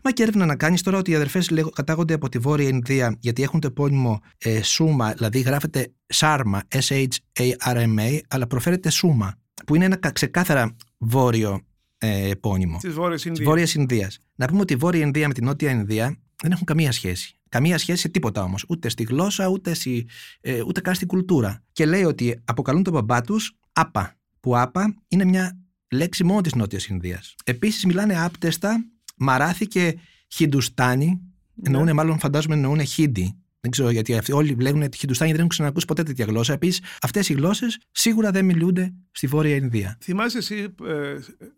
Μα 0.04 0.12
και 0.12 0.22
έρευνα 0.24 0.46
να 0.46 0.56
κάνεις 0.56 0.82
τώρα 0.82 0.98
ότι 0.98 1.12
οι 1.12 1.16
αδερφές 1.16 1.52
κατάγονται 1.74 2.14
από 2.14 2.30
τη 2.30 2.38
Βόρεια 2.38 2.68
Ινδία 2.68 3.16
γιατί 3.20 3.44
έχουν 3.44 3.60
το 3.60 3.68
επώνυμο 3.68 4.20
ε, 4.38 4.62
Σούμα, 4.64 5.12
δηλαδή 5.14 5.40
γράφεται 5.40 5.92
Σάρμα, 6.08 6.62
S-H-A-R-M-A, 6.76 8.20
αλλά 8.28 8.48
προφέρεται 8.48 8.90
Σούμα, 8.90 9.36
που 9.66 9.76
είναι 9.76 9.86
ένα 9.86 9.96
κα- 9.96 10.12
ξεκάθαρα 10.12 10.76
βόρειο 10.98 11.62
ε, 11.98 12.30
επώνυμο. 12.30 12.78
Της 12.82 12.94
Βόρειας 12.94 13.22
Της 13.22 13.26
Ινδίας. 13.30 13.48
Βόρειας 13.48 13.74
Ινδίας. 13.74 14.20
Να 14.36 14.48
πούμε 14.48 14.62
ότι 14.62 14.74
η 14.74 14.76
Βόρεια 14.76 15.02
Ινδία 15.02 15.28
με 15.28 15.34
την 15.34 15.46
Νότια 15.46 15.72
Ινδία 15.72 16.18
δεν 16.42 16.52
έχουν 16.52 16.66
καμία 16.66 16.92
σχέση. 16.92 17.39
Καμία 17.50 17.78
σχέση 17.78 18.02
σε 18.02 18.10
τίποτα 18.10 18.44
όμως. 18.44 18.66
Ούτε 18.70 18.90
στη 18.90 19.04
γλώσσα, 19.04 19.48
ούτε, 19.48 19.74
στη, 19.74 20.08
ε, 20.42 20.62
ούτε 20.62 20.82
καν 20.82 20.96
στην 20.96 21.08
κουλτούρα. 21.08 21.64
Και 21.72 21.86
λέει 21.86 22.04
ότι 22.04 22.42
αποκαλούν 22.46 22.84
τον 22.84 22.94
μπαμπά 22.94 23.22
τους 23.22 23.58
Άπα. 23.74 24.18
Που 24.40 24.58
Άπα 24.58 24.96
είναι 25.08 25.26
μια 25.26 25.60
λέξη 25.92 26.24
μόνο 26.24 26.42
της 26.42 26.54
Νότιας 26.54 26.86
Ινδίας. 26.86 27.36
Επίσης 27.44 27.86
μιλάνε 27.86 28.24
άπτεστα 28.24 28.86
Μαράθι 29.18 29.68
και 29.68 29.98
Χιντουστάνι. 30.28 31.22
Εννοούν, 31.64 31.94
μάλλον 31.94 32.20
φαντάζομαι 32.20 32.56
εννοούν 32.56 32.86
Χίντι. 32.86 33.36
Δεν 33.62 33.72
ξέρω 33.72 33.90
γιατί 33.90 34.18
αυτοί 34.18 34.32
όλοι 34.32 34.56
λέγουν 34.60 34.82
ότι 34.82 34.98
Χιντουστάνι 34.98 35.30
δεν 35.30 35.38
έχουν 35.40 35.50
ξανακούσει 35.50 35.86
ποτέ 35.86 36.04
τέτοια 36.04 36.26
γλώσσα. 36.26 36.54
Επίσης, 36.54 36.82
αυτές 37.02 37.30
οι 37.30 37.34
γλώσσες 37.34 37.78
σίγουρα 37.92 38.32
δεν 38.32 38.46
μιλούνται 38.46 38.94
στη 39.12 39.28
Βόρεια 39.28 39.56
Ινδία. 39.56 39.98
Θυμάσαι 40.02 40.38
εσύ 40.38 40.76
ε, 40.88 41.16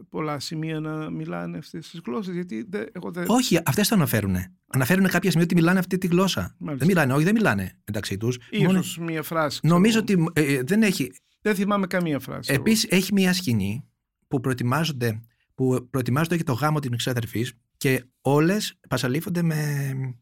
πολλά 0.10 0.40
σημεία 0.40 0.80
να 0.80 1.10
μιλάνε 1.10 1.58
αυτές 1.58 1.90
τις 1.90 2.02
γλώσσες, 2.06 2.34
γιατί 2.34 2.66
δεν- 2.70 2.88
εγώ 2.92 3.12
δεν... 3.12 3.26
Όχι, 3.28 3.60
αυτές 3.66 3.88
το 3.88 3.96
αναφέρουν. 3.96 4.36
Αναφέρουν 4.68 5.08
κάποια 5.08 5.30
σημεία 5.30 5.46
ότι 5.46 5.56
μιλάνε 5.56 5.80
αυτή 5.80 5.98
τη 5.98 6.08
γλώσσα. 6.08 6.56
Μάλιστα. 6.60 6.86
Δεν 6.86 6.88
μιλάνε, 6.96 7.14
όχι, 7.14 7.24
δεν 7.24 7.34
μιλάνε 7.34 7.80
μεταξύ 7.86 8.18
τους. 8.18 8.38
Ίσως 8.50 8.98
μία 8.98 9.24
φράση. 9.24 9.60
ξέρω 9.60 9.74
Νομίζω 9.74 10.02
εγώ. 10.08 10.24
ότι 10.32 10.42
ε, 10.42 10.54
ε, 10.54 10.62
δεν 10.64 10.84
έχει. 10.84 11.12
Δεν 11.42 11.56
θυμάμαι 11.56 11.88
καμία 11.88 12.20
φράση. 12.20 12.52
εγώ. 12.54 12.62
Επίσης, 12.62 12.86
έχει 12.90 13.14
μια 13.14 13.34
σκηνή 13.34 13.86
που 14.28 14.40
προετοιμάζονται, 14.40 15.22
που 15.56 15.88
προετοιμάζονται 15.90 16.36
για 16.36 16.44
το 16.46 16.54
γάμο 16.54 16.80
της 16.80 16.90
εξάδερφη 16.94 17.46
και 17.78 18.04
όλες 18.22 18.80
πασαλήφονται 18.90 19.42
με 19.42 19.56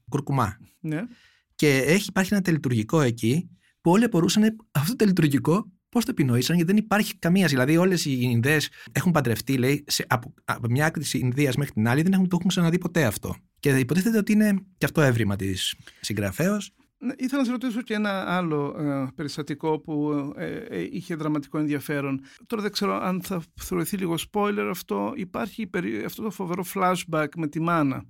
κουρκουμά. 0.09 0.57
Ναι. 0.79 1.01
Και 1.59 1.77
έχει, 1.77 2.05
υπάρχει 2.09 2.33
ένα 2.33 2.41
τελειτουργικό 2.41 3.01
εκεί 3.01 3.49
που 3.81 3.91
όλοι 3.91 4.03
απορούσαν 4.03 4.43
αυτό 4.71 4.89
το 4.89 4.95
τελειτουργικό 4.95 5.71
πώς 5.89 6.05
το 6.05 6.11
επινοήσαν, 6.11 6.55
γιατί 6.55 6.71
δεν 6.71 6.83
υπάρχει 6.83 7.17
καμία. 7.17 7.47
Δηλαδή, 7.47 7.77
όλες 7.77 8.05
οι 8.05 8.17
Ινδές 8.21 8.69
έχουν 8.91 9.11
παντρευτεί, 9.11 9.57
λέει, 9.57 9.83
σε, 9.87 10.05
από, 10.07 10.33
από 10.45 10.67
μια 10.69 10.85
άκρη 10.85 11.01
της 11.01 11.13
Ινδίας 11.13 11.55
μέχρι 11.55 11.73
την 11.73 11.87
άλλη, 11.87 12.01
δεν 12.01 12.13
έχουν, 12.13 12.27
το 12.27 12.35
έχουν 12.35 12.49
ξαναδεί 12.49 12.77
ποτέ 12.77 13.05
αυτό. 13.05 13.35
Και 13.59 13.69
υποτίθεται 13.69 14.17
ότι 14.17 14.31
είναι 14.31 14.53
και 14.77 14.85
αυτό 14.85 15.01
έβριμα 15.01 15.35
της 15.35 15.75
συγγραφέως. 15.99 16.71
Ναι, 16.97 17.13
Ήθελα 17.17 17.39
να 17.39 17.45
σε 17.45 17.51
ρωτήσω 17.51 17.81
και 17.81 17.93
ένα 17.93 18.37
άλλο 18.37 18.75
ε, 18.79 19.07
περιστατικό 19.15 19.79
που 19.79 20.11
ε, 20.37 20.55
ε, 20.69 20.87
είχε 20.91 21.15
δραματικό 21.15 21.57
ενδιαφέρον. 21.57 22.21
Τώρα 22.47 22.61
δεν 22.61 22.71
ξέρω 22.71 22.93
αν 22.93 23.21
θα 23.21 23.43
θεωρηθεί 23.61 23.97
λίγο 23.97 24.15
spoiler 24.31 24.67
αυτό. 24.69 25.13
Υπάρχει 25.15 25.61
η 25.61 25.67
περι- 25.67 26.05
αυτό 26.05 26.23
το 26.23 26.31
φοβερό 26.31 26.65
flashback 26.73 27.27
με 27.37 27.47
τη 27.47 27.59
μάνα 27.59 28.03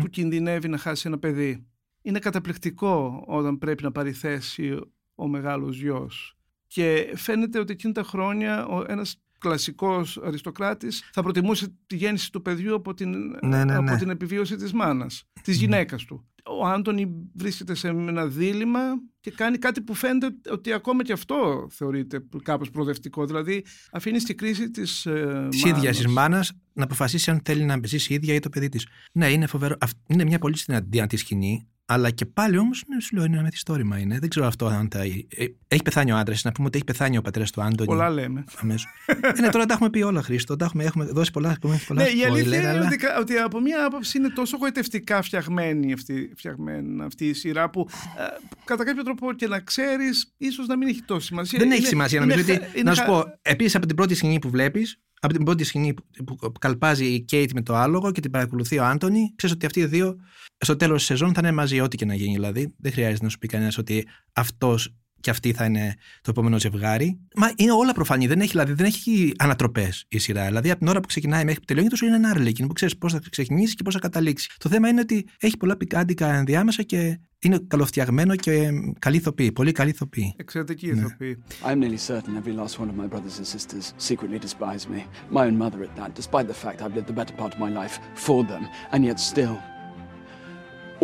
που 0.00 0.08
κινδυνεύει 0.08 0.68
να 0.68 0.78
χάσει 0.78 1.02
ένα 1.06 1.18
παιδί. 1.18 1.69
Είναι 2.02 2.18
καταπληκτικό 2.18 3.24
όταν 3.26 3.58
πρέπει 3.58 3.82
να 3.82 3.92
πάρει 3.92 4.12
θέση 4.12 4.78
ο 5.14 5.28
μεγάλος 5.28 5.76
γιος. 5.76 6.34
Και 6.66 7.12
φαίνεται 7.16 7.58
ότι 7.58 7.72
εκείνη 7.72 7.92
τα 7.92 8.02
χρόνια 8.02 8.66
ο, 8.66 8.84
ένας 8.88 9.16
κλασικός 9.38 10.18
αριστοκράτης 10.24 11.08
θα 11.12 11.22
προτιμούσε 11.22 11.74
τη 11.86 11.96
γέννηση 11.96 12.32
του 12.32 12.42
παιδιού 12.42 12.74
από 12.74 12.94
την, 12.94 13.10
Ναι, 13.42 13.64
ναι, 13.64 13.74
από 13.74 13.82
ναι. 13.82 13.96
την 13.96 14.10
επιβίωση 14.10 14.56
της 14.56 14.72
μάνας, 14.72 15.24
της 15.42 15.56
γυναίκας 15.56 16.04
του. 16.04 16.24
Ο 16.60 16.66
Άντωνη 16.66 17.06
βρίσκεται 17.34 17.74
σε 17.74 17.88
ένα 17.88 18.26
δίλημα 18.26 18.80
και 19.20 19.30
κάνει 19.30 19.58
κάτι 19.58 19.80
που 19.82 19.94
φαίνεται 19.94 20.50
ότι 20.52 20.72
ακόμα 20.72 21.02
και 21.04 21.12
αυτό 21.12 21.66
θεωρείται 21.70 22.24
κάπως 22.42 22.70
προοδευτικό. 22.70 23.26
Δηλαδή 23.26 23.64
αφήνει 23.92 24.18
στη 24.20 24.34
κρίση 24.34 24.70
της 24.70 25.06
ε, 25.06 25.46
Της 25.50 25.60
ίδιας 25.64 25.76
μάνας. 25.82 25.96
της 25.96 26.06
μάνας 26.06 26.52
να 26.72 26.84
αποφασίσει 26.84 27.30
αν 27.30 27.40
θέλει 27.44 27.64
να 27.64 27.80
ζήσει 27.84 28.12
η 28.12 28.14
ίδια 28.14 28.34
ή 28.34 28.38
το 28.38 28.48
παιδί 28.48 28.68
της. 28.68 28.86
Ναι, 29.12 29.30
είναι 29.30 29.46
φοβερό. 29.46 29.76
Αυ- 29.80 29.96
Είναι 30.06 30.24
μια 30.24 30.38
πολύ 30.38 30.56
δυνατή 30.88 31.16
σκηνή. 31.16 31.68
Αλλά 31.92 32.10
και 32.10 32.26
πάλι 32.26 32.56
όμως, 32.58 32.82
ναι, 32.88 33.00
σου 33.00 33.14
λέω, 33.16 33.24
είναι 33.24 33.34
ένα 33.34 33.44
μυθιστόρημα. 33.44 33.98
Είναι. 33.98 34.18
Δεν 34.18 34.28
ξέρω 34.28 34.46
αυτό 34.46 34.66
αν 34.66 34.88
θα. 34.90 35.00
ε, 35.02 35.24
Έχει 35.68 35.82
πεθάνει 35.82 36.12
ο 36.12 36.16
άντρας. 36.16 36.44
Να 36.44 36.52
πούμε 36.52 36.66
ότι 36.66 36.76
έχει 36.76 36.86
πεθάνει 36.86 37.16
ο 37.16 37.22
πατέρας 37.22 37.50
του 37.50 37.62
Άντωνη. 37.62 37.88
Πολλά 37.88 38.10
λέμε. 38.10 38.44
Αμέσως. 38.62 38.86
ε, 39.06 39.40
ναι, 39.40 39.48
τώρα 39.48 39.66
τα 39.66 39.74
έχουμε 39.74 39.90
πει 39.90 40.02
όλα, 40.02 40.22
Χρήστο. 40.22 40.56
Τα 40.56 40.64
έχουμε, 40.64 40.84
έχουμε 40.84 41.04
δώσει 41.04 41.30
πολλά, 41.30 41.50
έχουμε 41.50 41.80
πολλά 41.86 42.02
Ναι, 42.02 42.08
η 42.08 42.24
αλήθεια 42.24 42.50
spoiler, 42.50 42.60
είναι 42.60 42.68
αλλά- 42.68 42.86
ότι, 42.86 42.96
κα- 42.96 43.18
ότι 43.18 43.36
από 43.36 43.60
μία 43.60 43.84
άποψη 43.84 44.18
είναι 44.18 44.28
τόσο 44.28 44.56
γοητευτικά 44.56 45.22
φτιαγμένη 45.22 45.92
αυτή, 45.92 46.32
φτιαγμένη 46.36 47.02
αυτή 47.02 47.26
η 47.28 47.32
σειρά 47.32 47.70
που 47.70 47.88
ε, 48.18 48.22
κατά 48.64 48.84
κάποιο 48.84 49.02
τρόπο 49.02 49.32
και 49.32 49.46
να 49.48 49.60
ξέρεις, 49.60 50.34
ίσως 50.36 50.66
να 50.66 50.76
μην 50.76 50.88
έχει 50.88 51.02
τόση 51.02 51.26
σημασία. 51.26 51.58
Δεν 51.58 51.66
Είναι- 51.68 51.76
έχει 51.76 51.86
σημασία. 51.86 52.22
είναι 52.22 52.34
Νομίζω 52.34 52.52
χα- 52.52 52.66
ότι. 52.66 52.78
είναι 52.78 52.90
Να 52.90 52.94
σου 52.94 53.00
χα- 53.02 53.06
πω, 53.08 53.24
επίσης 53.42 53.74
από 53.74 53.86
την 53.86 53.96
πρώτη 53.96 54.14
σκηνή 54.14 54.38
που 54.38 54.50
βλέπεις, 54.50 55.00
από 55.20 55.32
την 55.32 55.44
πρώτη 55.44 55.64
σκηνή 55.64 55.94
που 55.94 56.36
που 56.36 56.52
καλπάζει 56.58 57.04
η 57.04 57.20
Κέιτ 57.20 57.52
με 57.52 57.62
το 57.62 57.74
άλογο 57.74 58.12
και 58.12 58.20
την 58.20 58.30
παρακολουθεί 58.30 58.78
ο 58.78 58.84
Άντωνη, 58.84 59.32
ξέρεις 59.36 59.54
ότι 59.56 59.66
αυτοί 59.66 59.80
οι 59.80 59.86
δύο 59.86 60.16
στο 60.58 60.76
τέλος 60.76 60.96
της 60.96 61.06
σεζόν 61.06 61.34
θα 61.34 61.40
είναι 61.40 61.52
μαζί, 61.52 61.80
ό,τι 61.80 61.96
και 61.96 62.04
να 62.04 62.14
γίνει. 62.14 62.34
Δηλαδή, 62.34 62.74
δεν 62.78 62.92
χρειάζεται 62.92 63.24
να 63.24 63.30
σου 63.30 63.38
πει 63.38 63.46
κανένας 63.46 63.78
ότι 63.78 64.06
αυτός 64.32 64.94
και 65.20 65.30
αυτή 65.30 65.52
θα 65.52 65.64
είναι 65.64 65.94
το 66.22 66.30
επόμενο 66.30 66.58
ζευγάρι. 66.58 67.20
Μα 67.36 67.52
είναι 67.56 67.72
όλα 67.72 67.92
προφανή. 67.92 68.26
Δεν 68.26 68.40
έχει, 68.40 68.50
δηλαδή, 68.50 68.72
δεν 68.72 68.86
έχει 68.86 69.32
ανατροπές 69.38 70.04
η 70.08 70.18
σειρά. 70.18 70.46
Δηλαδή, 70.46 70.70
από 70.70 70.78
την 70.78 70.88
ώρα 70.88 71.00
που 71.00 71.06
ξεκινάει 71.06 71.44
μέχρι 71.44 71.60
που 71.60 71.66
τελειώνει, 71.66 71.88
τόσο 71.88 72.06
είναι 72.06 72.14
ένα 72.14 72.28
άρλεκιν 72.28 72.66
που 72.66 72.72
ξέρεις 72.72 72.98
πώς 72.98 73.12
θα 73.12 73.20
ξεκινήσεις 73.30 73.74
και 73.74 73.82
πώς 73.82 73.94
θα 73.94 74.00
καταλήξεις. 74.00 74.56
Το 74.58 74.68
θέμα 74.68 74.88
είναι 74.88 75.00
ότι 75.00 75.28
έχει 75.40 75.56
πολλά 75.56 75.76
πικάντικα 75.76 76.34
ενδιάμεσα 76.34 76.82
και 76.82 77.20
είναι 77.42 77.58
καλοφτιαγμένο 77.68 78.36
και 78.36 78.70
καλή 78.98 79.16
ηθοποιή. 79.16 79.52
Πολύ 79.52 79.72
καλή 79.72 79.90
ηθοποιή. 79.90 80.34
Εξαιρετική 80.36 80.86
Ναι. 80.92 81.00
ηθοποιή. 81.00 81.42
I'm 81.64 81.78
nearly 81.78 81.96
certain 82.08 82.42
every 82.42 82.54
last 82.60 82.78
one 82.80 82.88
of 82.88 82.96
my 82.96 83.06
brothers 83.06 83.36
and 83.38 83.46
sisters 83.56 83.94
secretly 84.08 84.38
despise 84.38 84.88
me. 84.94 85.00
My 85.30 85.44
own 85.48 85.56
mother 85.64 85.80
at 85.88 85.94
that, 86.00 86.10
despite 86.20 86.46
the 86.52 86.58
fact 86.64 86.76
I've 86.82 86.94
lived 86.98 87.08
the 87.12 87.18
better 87.20 87.34
part 87.40 87.52
of 87.54 87.58
my 87.66 87.70
life 87.80 87.94
for 88.26 88.40
them. 88.50 88.62
And 88.92 89.00
yet 89.08 89.18
still, 89.32 89.56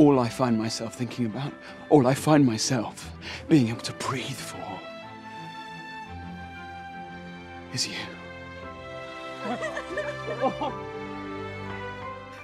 all 0.01 0.14
I 0.27 0.29
find 0.40 0.55
myself 0.64 0.90
thinking 1.01 1.25
about, 1.33 1.53
all 1.92 2.05
I 2.12 2.14
find 2.29 2.42
myself 2.55 2.94
being 3.53 3.66
able 3.72 3.85
to 3.90 3.94
breathe 4.07 4.42
for, 4.51 4.68
is 7.77 7.83
you. 7.92 8.03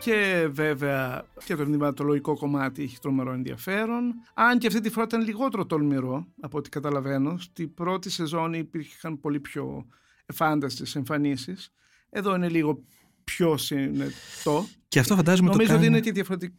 Και 0.05 0.49
βέβαια 0.51 1.25
και 1.45 1.57
το 1.57 1.63
ενδυματολογικό 1.63 2.37
κομμάτι 2.37 2.83
έχει 2.83 2.99
τρομερό 2.99 3.33
ενδιαφέρον. 3.33 4.15
Αν 4.35 4.59
και 4.59 4.67
αυτή 4.67 4.81
τη 4.81 4.91
φορά 4.91 5.05
ήταν 5.05 5.25
λιγότερο 5.25 5.67
τολμηρό 5.67 6.27
από 6.41 6.59
ό,τι 6.59 6.69
καταλαβαίνω. 6.69 7.39
Στη 7.39 7.67
πρώτη 7.67 8.11
σεζόν 8.11 8.53
υπήρχαν 8.53 9.21
πολύ 9.21 9.41
πιο 9.41 9.87
εφάνταστες 10.27 10.97
εμφανίσεις. 10.97 11.73
Εδώ 12.11 12.35
είναι 12.35 12.49
λίγο 12.49 12.83
πιο 13.25 13.57
συνετό. 13.57 14.67
Και 14.89 14.99
αυτό 14.99 15.15
φαντάζομαι 15.17 15.49
Νομίζω 15.49 15.69
το 15.69 15.75
ότι 15.75 15.83
κάνουν... 15.83 15.97
είναι 15.97 16.05
και 16.05 16.13
διαφορετικ... 16.13 16.53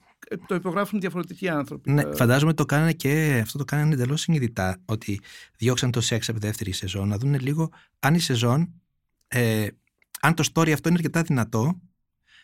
το 0.47 0.56
υπογράφουν 0.56 0.99
διαφορετικοί 0.99 1.49
άνθρωποι. 1.49 1.91
Ναι, 1.91 2.01
Ε, 2.01 2.15
φαντάζομαι 2.15 2.49
ότι 2.49 2.58
το 2.58 2.65
κάνανε 2.65 2.93
και 2.93 3.39
αυτό 3.43 3.58
το 3.58 3.65
κάνανε 3.65 3.93
εντελώς 3.93 4.21
συνειδητά. 4.21 4.82
Ότι 4.86 5.19
διώξαν 5.58 5.91
το 5.91 6.01
σεξ 6.01 6.29
από 6.29 6.39
τη 6.39 6.45
δεύτερη 6.45 6.71
σεζόν. 6.71 7.08
Να 7.08 7.17
δουν 7.17 7.39
λίγο 7.39 7.69
αν 7.99 8.13
η 8.13 8.19
σεζόν, 8.19 8.73
ε, 9.27 9.67
αν 10.21 10.34
το 10.34 10.43
story 10.53 10.71
αυτό 10.71 10.89
είναι 10.89 10.97
αρκετά 10.97 11.21
δυνατό, 11.21 11.79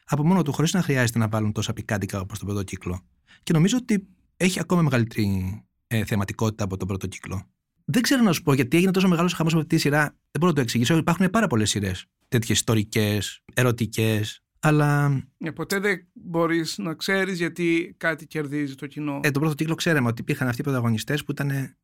από 0.10 0.26
μόνο 0.26 0.42
του 0.42 0.52
χωρίς 0.52 0.74
να 0.74 0.82
χρειάζεται 0.82 1.20
να 1.20 1.28
βάλουν 1.28 1.52
τόσα 1.52 1.74
πικάντικα 1.74 2.20
όπως 2.20 2.38
τον 2.40 2.48
πρώτο 2.48 2.64
κύκλο. 2.64 3.00
Και 3.44 3.54
νομίζω 3.54 3.78
ότι 3.78 4.08
έχει 4.38 4.60
ακόμα 4.60 4.82
μεγαλύτερη 4.82 5.62
ε, 5.88 6.06
θεματικότητα 6.06 6.64
από 6.64 6.78
τον 6.78 6.88
πρώτο 6.88 7.08
κύκλο. 7.08 7.44
Δεν 7.86 8.02
ξέρω 8.02 8.24
να 8.24 8.32
σου 8.32 8.42
πω 8.42 8.54
γιατί 8.54 8.78
έγινε 8.78 8.92
τόσο 8.92 9.08
μεγάλος 9.08 9.34
χαμός 9.34 9.52
από 9.54 9.62
αυτή 9.62 9.76
τη 9.76 9.82
σειρά. 9.82 10.02
Δεν 10.04 10.16
μπορώ 10.40 10.48
να 10.48 10.54
το 10.54 10.62
εξηγήσω. 10.62 10.98
Υπάρχουν 10.98 11.30
πάρα 11.30 11.48
πολλές 11.48 11.70
σειρές. 11.70 12.06
Τέτοιες 12.28 12.58
ιστορικές, 12.58 13.44
ερωτικές. 13.54 14.44
Αλλά 14.60 15.22
ε, 15.38 15.52
ποτέ 15.52 15.80
δεν 15.80 16.08
μπορείς 16.14 16.78
να 16.78 16.94
ξέρεις 16.94 17.38
γιατί 17.38 17.96
κάτι 17.98 18.28
κερδίζει 18.28 18.76
το 18.76 18.88
κοινό. 18.88 19.20
ε, 19.24 19.32
τον 19.32 19.42
πρώτο 19.42 19.56
κύκλο 19.56 19.76
ξέραμε 19.76 20.08
ότι 20.08 20.22
υπήρχαν 20.22 20.48
αυτοί 20.48 20.62
οι 20.62 20.64
πρωταγωνιστές 20.64 21.24
που 21.24 21.32
ήταν 21.32 21.50
ε, 21.50 21.76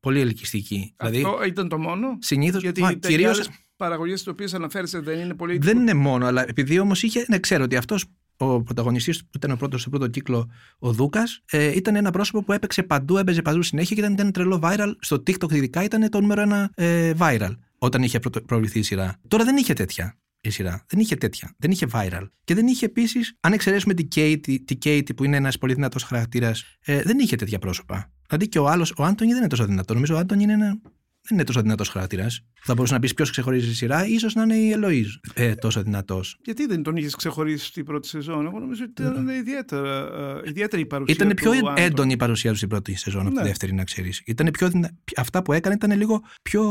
πολύ 0.00 0.20
ελκυστικοί. 0.20 0.94
Δηλαδή, 0.96 1.22
Αυτό 1.24 1.44
ήταν 1.46 1.68
το 1.68 1.78
μόνο. 1.78 2.18
συνήθως. 2.20 2.62
Γιατί 2.62 2.80
Μα, 2.80 2.90
οι 2.90 2.98
κυρίως, 2.98 3.34
άλλες 3.34 3.50
παραγωγές 3.76 4.18
τις 4.18 4.26
οποίες 4.26 4.54
αναφέρεσαι 4.54 4.98
δεν 5.00 5.18
είναι 5.18 5.34
πολύ... 5.34 5.58
δεν 5.58 5.78
είναι 5.78 5.94
μόνο, 5.94 6.26
αλλά 6.26 6.48
επειδή 6.48 6.78
όμως 6.78 7.02
είχε. 7.02 7.24
Ναι, 7.28 7.38
ξέρω 7.38 7.64
ότι 7.64 7.76
αυτός 7.76 8.04
ο 8.36 8.62
πρωταγωνιστής 8.62 9.20
που 9.20 9.30
ήταν 9.36 9.50
ο 9.50 9.56
πρώτος 9.56 9.80
στο 9.80 9.90
πρώτο 9.90 10.08
κύκλο, 10.08 10.50
ο 10.78 10.92
Δούκας, 10.92 11.42
ε, 11.50 11.76
ήταν 11.76 11.96
ένα 11.96 12.10
πρόσωπο 12.10 12.42
που 12.42 12.52
έπαιξε 12.52 12.82
παντού, 12.82 13.16
έπαιζε 13.16 13.42
παντού 13.42 13.62
συνέχεια 13.62 13.94
και 13.94 14.00
ήταν, 14.00 14.12
ήταν 14.12 14.32
τρελό 14.32 14.60
viral. 14.62 14.92
Στο 14.98 15.16
TikTok 15.16 15.52
ειδικά 15.52 15.82
ήταν 15.82 16.10
το 16.10 16.20
νούμερο 16.20 16.40
ένα 16.40 16.70
ε, 16.74 17.12
viral 17.18 17.56
όταν 17.78 18.02
είχε 18.02 18.18
πρωτο- 18.18 18.40
προβληθεί 18.42 18.78
η 18.78 18.82
σειρά. 18.82 19.20
Τώρα 19.28 19.44
δεν 19.44 19.56
είχε 19.56 19.72
τέτοια 19.72 20.18
η 20.40 20.50
σειρά. 20.50 20.84
Δεν 20.88 21.00
είχε 21.00 21.16
τέτοια. 21.16 21.54
Δεν 21.58 21.70
είχε 21.70 21.86
viral. 21.92 22.28
Και 22.44 22.54
δεν 22.54 22.66
είχε 22.66 22.86
επίσης, 22.86 23.36
αν 23.40 23.52
εξαιρέσουμε 23.52 23.94
την 23.94 24.08
Katie, 24.14 24.56
την 24.64 24.78
Katie 24.84 25.16
που 25.16 25.24
είναι 25.24 25.36
ένας 25.36 25.58
πολύ 25.58 25.74
δυνατός 25.74 26.02
χαρακτήρας, 26.02 26.76
ε, 26.84 27.02
δεν 27.02 27.18
είχε 27.18 27.36
τέτοια 27.36 27.58
πρόσωπα. 27.58 28.12
Δηλαδή 28.28 28.48
και 28.48 28.58
ο 28.58 28.68
άλλος, 28.68 28.92
ο 28.96 29.04
Άντωνι 29.04 29.30
δεν 29.30 29.38
είναι 29.38 29.48
τόσο 29.48 29.64
δυνατό. 29.64 29.94
Νομίζω 29.94 30.14
ο 30.14 30.18
Άντωνι 30.18 30.42
είναι 30.42 30.52
ένα. 30.52 30.80
Δεν 31.28 31.38
είναι 31.38 31.44
τόσο 31.44 31.60
δυνατός 31.62 31.88
χαρακτήρας. 31.88 32.40
Θα 32.62 32.74
μπορούσε 32.74 32.94
να 32.94 33.00
πεις 33.00 33.14
ποιος 33.14 33.30
ξεχωρίζει 33.30 33.68
τη 33.68 33.74
σειρά, 33.74 34.06
ίσως 34.06 34.34
να 34.34 34.42
είναι 34.42 34.54
η 34.56 34.70
Ελοίζ 34.70 35.14
ε, 35.34 35.54
τόσο 35.54 35.82
δυνατός. 35.82 36.38
Γιατί 36.44 36.66
δεν 36.66 36.82
τον 36.82 36.96
είχες 36.96 37.14
ξεχωρίσει 37.14 37.64
στην 37.66 37.84
πρώτη 37.84 38.08
σεζόν; 38.08 38.46
Εγώ 38.46 38.58
νομίζω 38.58 38.84
ότι 38.84 39.02
ήταν 39.02 39.28
ιδιαίτερα, 39.28 40.08
ε, 40.44 40.48
ιδιαίτερη 40.48 40.82
η 40.82 40.86
παρουσία 40.86 41.14
Ήταν 41.14 41.28
του 41.28 41.34
πιο 41.34 41.50
Άντων. 41.50 41.74
έντονη 41.76 42.12
η 42.12 42.16
παρουσία 42.16 42.50
του 42.50 42.56
στην 42.56 42.68
πρώτη 42.68 42.94
σεζόν 42.94 43.20
από 43.26 43.34
Ναι. 43.34 43.40
τη 43.40 43.46
δεύτερη, 43.46 43.72
να 43.74 43.84
ξέρεις. 43.84 44.22
πιο 44.52 44.68
δυνα... 44.68 44.90
Αυτά 45.16 45.42
που 45.42 45.52
έκανε 45.52 45.74
ήταν 45.74 45.96
λίγο 45.98 46.22
πιο 46.42 46.62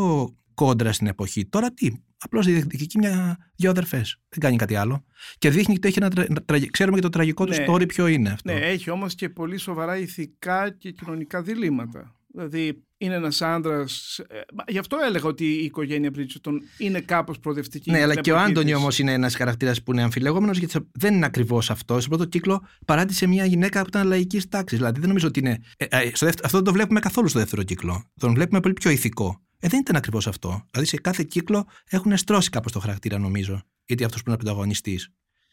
κόντρα 0.53 0.91
στην 0.91 1.07
εποχή. 1.07 1.45
Τώρα 1.45 1.73
τι, 1.73 1.89
απλώς 2.17 2.45
διεκδικεί 2.45 2.97
μια... 2.97 3.37
δύο 3.55 3.69
αδερφές. 3.69 4.19
Δεν 4.29 4.39
κάνει 4.39 4.55
κάτι 4.55 4.75
άλλο. 4.75 5.05
Και 5.37 5.49
δείχνει 5.49 5.73
ότι 5.75 5.87
έχει 5.87 5.97
ένα. 6.01 6.09
τρα- 6.09 6.27
τραγι- 6.45 6.71
Ξέρουμε 6.71 6.95
και 6.95 7.01
το 7.03 7.09
τραγικό 7.09 7.45
Ναι. 7.45 7.55
του 7.65 7.71
story 7.73 7.87
ποιο 7.87 8.07
είναι 8.07 8.29
αυτό. 8.29 8.53
Ναι, 8.53 8.59
έχει 8.59 8.89
όμως 8.89 9.15
και 9.15 9.29
πολύ 9.29 9.57
σοβαρά 9.57 9.97
ηθικά 9.97 10.69
και 10.69 10.91
κοινωνικά 10.91 11.41
διλήμματα. 11.41 12.15
Δηλαδή 12.27 12.83
είναι 13.05 13.15
ένας 13.15 13.41
άντρας... 13.41 14.19
ε, 14.19 14.41
μα 14.53 14.63
γι' 14.67 14.77
αυτό 14.77 14.97
έλεγα 15.07 15.27
ότι 15.27 15.45
η 15.45 15.63
οικογένεια 15.63 16.11
Bridgerton 16.15 16.53
είναι 16.77 17.01
κάπως 17.01 17.39
προοδευτική. 17.39 17.91
Ναι, 17.91 17.95
για 17.97 18.05
αλλά 18.05 18.13
την 18.13 18.23
και 18.23 18.31
ο 18.31 18.35
εποχή 18.35 18.49
Άντωνι 18.49 18.71
της. 18.71 18.75
όμως 18.75 18.99
είναι 18.99 19.13
ένας 19.13 19.35
χαρακτήρας 19.35 19.83
που 19.83 19.91
είναι 19.91 20.03
αμφιλεγόμενος, 20.03 20.57
γιατί 20.57 20.89
δεν 20.91 21.13
είναι 21.13 21.25
ακριβώς 21.25 21.69
αυτός. 21.69 22.03
Στο 22.03 22.09
πρώτο 22.15 22.25
κύκλο 22.29 22.67
παράτησε 22.85 23.27
μια 23.27 23.45
γυναίκα 23.45 23.81
που 23.81 23.87
ήταν 23.87 24.07
λαϊκής 24.07 24.47
τάξης. 24.47 24.77
Δηλαδή 24.77 24.99
δεν 24.99 25.07
νομίζω 25.07 25.27
ότι 25.27 25.39
είναι. 25.39 25.59
Ε, 25.77 25.85
ε, 25.89 26.11
στο 26.13 26.25
δεύτερο, 26.25 26.45
αυτό 26.45 26.57
δεν 26.57 26.63
το 26.65 26.73
βλέπουμε 26.73 26.99
καθόλου 26.99 27.27
στο 27.27 27.39
δεύτερο 27.39 27.63
κύκλο. 27.63 28.03
Τον 28.19 28.33
βλέπουμε 28.33 28.59
πολύ 28.59 28.73
πιο 28.73 28.89
ηθικό. 28.91 29.39
Ε, 29.59 29.67
δεν 29.67 29.79
ήταν 29.79 29.95
ακριβώς 29.95 30.27
αυτό. 30.27 30.65
Δηλαδή 30.71 30.89
σε 30.89 30.97
κάθε 30.97 31.23
κύκλο 31.23 31.67
έχουν 31.89 32.17
στρώσει 32.17 32.49
κάπως 32.49 32.71
το 32.71 32.79
χαρακτήρα, 32.79 33.17
νομίζω. 33.17 33.61
Γιατί 33.85 34.03
αυτός 34.03 34.23
που 34.23 34.29
είναι 34.29 34.37
ο 34.41 34.43
πρωταγωνιστής. 34.43 35.09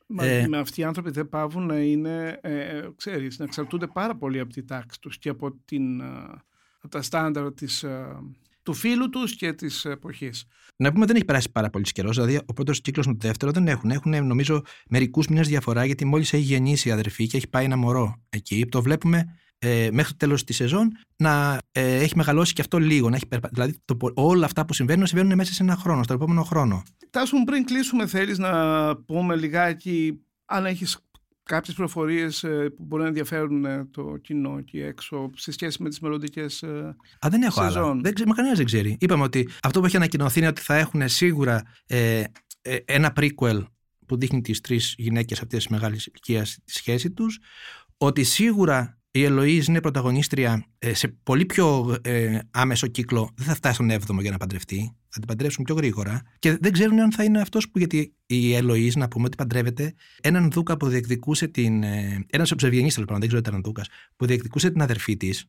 Μα, 0.07 0.25
Ε, 0.25 0.49
με 0.49 0.59
αυτοί 0.59 0.81
οι 0.81 0.85
άνθρωποι 0.85 1.11
δεν 1.11 1.29
πάβουν 1.29 1.67
να 1.67 1.77
είναι, 1.79 2.39
ε, 2.43 2.59
ε, 2.59 2.89
ξέρεις, 2.97 3.39
να 3.39 3.45
εξαρτούνται 3.45 3.87
πάρα 3.87 4.17
πολύ 4.17 4.41
από 4.41 4.53
τη 4.53 4.65
τάξη 4.65 5.01
τους 5.01 5.19
και 5.19 5.29
από, 5.29 5.53
την, 5.65 6.01
ε, 6.01 6.05
από 6.83 6.89
τα 6.89 7.03
στάνταρ 7.03 7.53
της, 7.53 7.83
ε, 7.83 8.17
του 8.63 8.75
φίλου 8.75 9.09
τους 9.09 9.37
και 9.37 9.53
της 9.53 9.85
εποχής. 9.85 10.45
Να 10.77 10.93
πούμε 10.93 11.07
δεν 11.07 11.17
έχει 11.17 11.25
περάσει 11.25 11.51
πάρα 11.51 11.71
πολύ 11.71 11.85
καιρό. 11.85 12.11
Δηλαδή, 12.11 12.41
ο 12.47 12.53
πρώτος 12.53 12.81
κύκλος 12.81 13.07
με 13.07 13.13
το 13.13 13.27
δεύτερο 13.27 13.53
δεν 13.53 13.69
έχουν. 13.69 13.91
Έχουν, 13.91 14.27
νομίζω, 14.27 14.63
μερικούς 14.89 15.27
μήνες 15.27 15.49
διαφορά, 15.49 15.85
γιατί 15.85 16.05
μόλις 16.05 16.33
έχει 16.33 16.43
γεννήσει 16.43 16.89
η 16.89 16.93
αδερφή 16.93 17.27
και 17.27 17.37
έχει 17.37 17.49
πάει 17.49 17.65
ένα 17.65 17.77
μωρό 17.77 18.23
εκεί. 18.29 18.67
Το 18.67 18.83
βλέπουμε 18.83 19.37
ε, 19.59 19.89
μέχρι 19.93 20.11
το 20.11 20.17
τέλος 20.17 20.45
της 20.45 20.57
σεζόν 20.57 20.93
να 21.17 21.59
ε, 21.73 21.97
έχει 21.97 22.17
μεγαλώσει 22.17 22.53
και 22.53 22.61
αυτό 22.61 22.79
λίγο. 22.79 23.09
Να 23.11 23.17
έχει 23.17 23.27
περπα... 23.27 23.49
Δηλαδή, 23.53 23.79
το, 23.85 23.97
πο- 23.97 24.13
όλα 24.15 24.47
αυτά 24.47 24.65
που 24.65 24.73
συμβαίνουν 24.73 25.07
συμβαίνουν 25.07 25.35
μέσα 25.35 25.53
σε 25.53 25.63
ένα 25.63 25.77
χρόνο, 25.77 26.03
στον 26.03 26.17
επόμενο 26.17 26.43
χρόνο. 26.43 26.83
Τάσου 27.11 27.37
μου, 27.37 27.45
πριν 27.45 27.65
κλείσουμε 27.65 28.07
θέλεις 28.07 28.39
να 28.39 28.97
πούμε 28.97 29.37
λιγάκι 29.37 30.21
αν 30.45 30.67
έχεις 30.67 30.99
κάποιες 31.43 31.77
προφορίες 31.77 32.41
που 32.77 32.85
μπορεί 32.85 33.03
να 33.03 33.09
ενδιαφέρουν 33.09 33.65
ε, 33.65 33.89
το 33.91 34.17
κοινό 34.17 34.59
εκεί 34.59 34.81
έξω 34.81 35.31
σε 35.37 35.53
σχέση 35.53 35.83
με 35.83 35.89
τις 35.89 36.01
μελλοντικές 36.01 36.63
ε, 36.63 36.97
Α, 37.27 37.29
δεν 37.31 37.43
έχω 37.43 37.63
Σεζόν; 37.63 37.91
άλλα. 37.91 38.01
Δεν, 38.01 38.15
ξέρω, 38.15 38.33
κανένας 38.33 38.57
δεν 38.57 38.67
ξέρει. 38.67 38.97
Είπαμε 39.01 39.23
ότι 39.23 39.49
αυτό 39.63 39.81
που 39.81 39.87
έχει 39.87 39.97
ανακοινωθεί 39.97 40.39
είναι 40.39 40.49
ότι 40.49 40.61
θα 40.61 40.75
έχουν 40.75 41.09
σίγουρα 41.09 41.63
ε, 41.87 42.25
ε, 42.63 42.77
ένα 42.85 43.13
prequel 43.17 43.65
που 44.07 44.17
δείχνει 44.17 44.41
τις 44.41 44.61
τρεις 44.61 44.95
γυναίκες 44.99 45.41
αυτές 45.43 45.59
της 45.59 45.69
μεγάλης 45.69 46.07
ηλικίας 46.07 46.59
τη 46.65 46.73
σχέση 46.73 47.11
τους. 47.11 47.39
Ότι 47.97 48.25
σίγουρα 48.25 49.02
η 49.15 49.27
Ελοΐζ 49.29 49.67
είναι 49.69 49.81
πρωταγωνίστρια 49.81 50.67
ε, 50.79 50.95
σε 50.95 51.09
πολύ 51.23 51.47
πιο 51.47 51.97
ε, 52.03 52.39
άμεσο 52.51 52.87
κύκλο. 52.87 53.31
Δεν 53.35 53.47
θα 53.47 53.55
φτάσει 53.55 53.75
στον 53.75 53.91
7ο 53.91 54.21
για 54.21 54.31
να 54.31 54.37
παντρευτεί. 54.37 54.97
Θα 55.09 55.19
την 55.19 55.27
παντρεύσουν 55.27 55.65
πιο 55.65 55.75
γρήγορα. 55.75 56.23
Και 56.39 56.57
δεν 56.61 56.73
ξέρουν 56.73 57.01
αν 57.01 57.13
θα 57.13 57.25
είναι 57.25 57.41
αυτός 57.41 57.71
που. 57.71 57.79
Γιατί 57.79 58.15
η 58.27 58.57
Ελοΐζ, 58.57 58.93
να 58.95 59.09
πούμε 59.09 59.25
ότι 59.27 59.37
παντρεύεται 59.37 59.95
έναν 60.23 60.51
Δούκα 60.51 60.77
που 60.77 60.89
διεκδικούσε 60.89 61.47
την. 61.49 61.83
Ε, 61.83 62.25
ένας 62.31 62.55
ψευγενή 62.55 62.93
τέλο 62.93 63.05
πάντων, 63.05 63.21
δεν 63.21 63.29
ξέρω 63.29 63.43
τι 63.43 63.49
ήταν 63.49 63.63
Δούκας, 63.63 63.89
που 64.17 64.27
διεκδικούσε 64.27 64.71
την 64.71 64.83
αδερφή 64.83 65.17
της. 65.17 65.45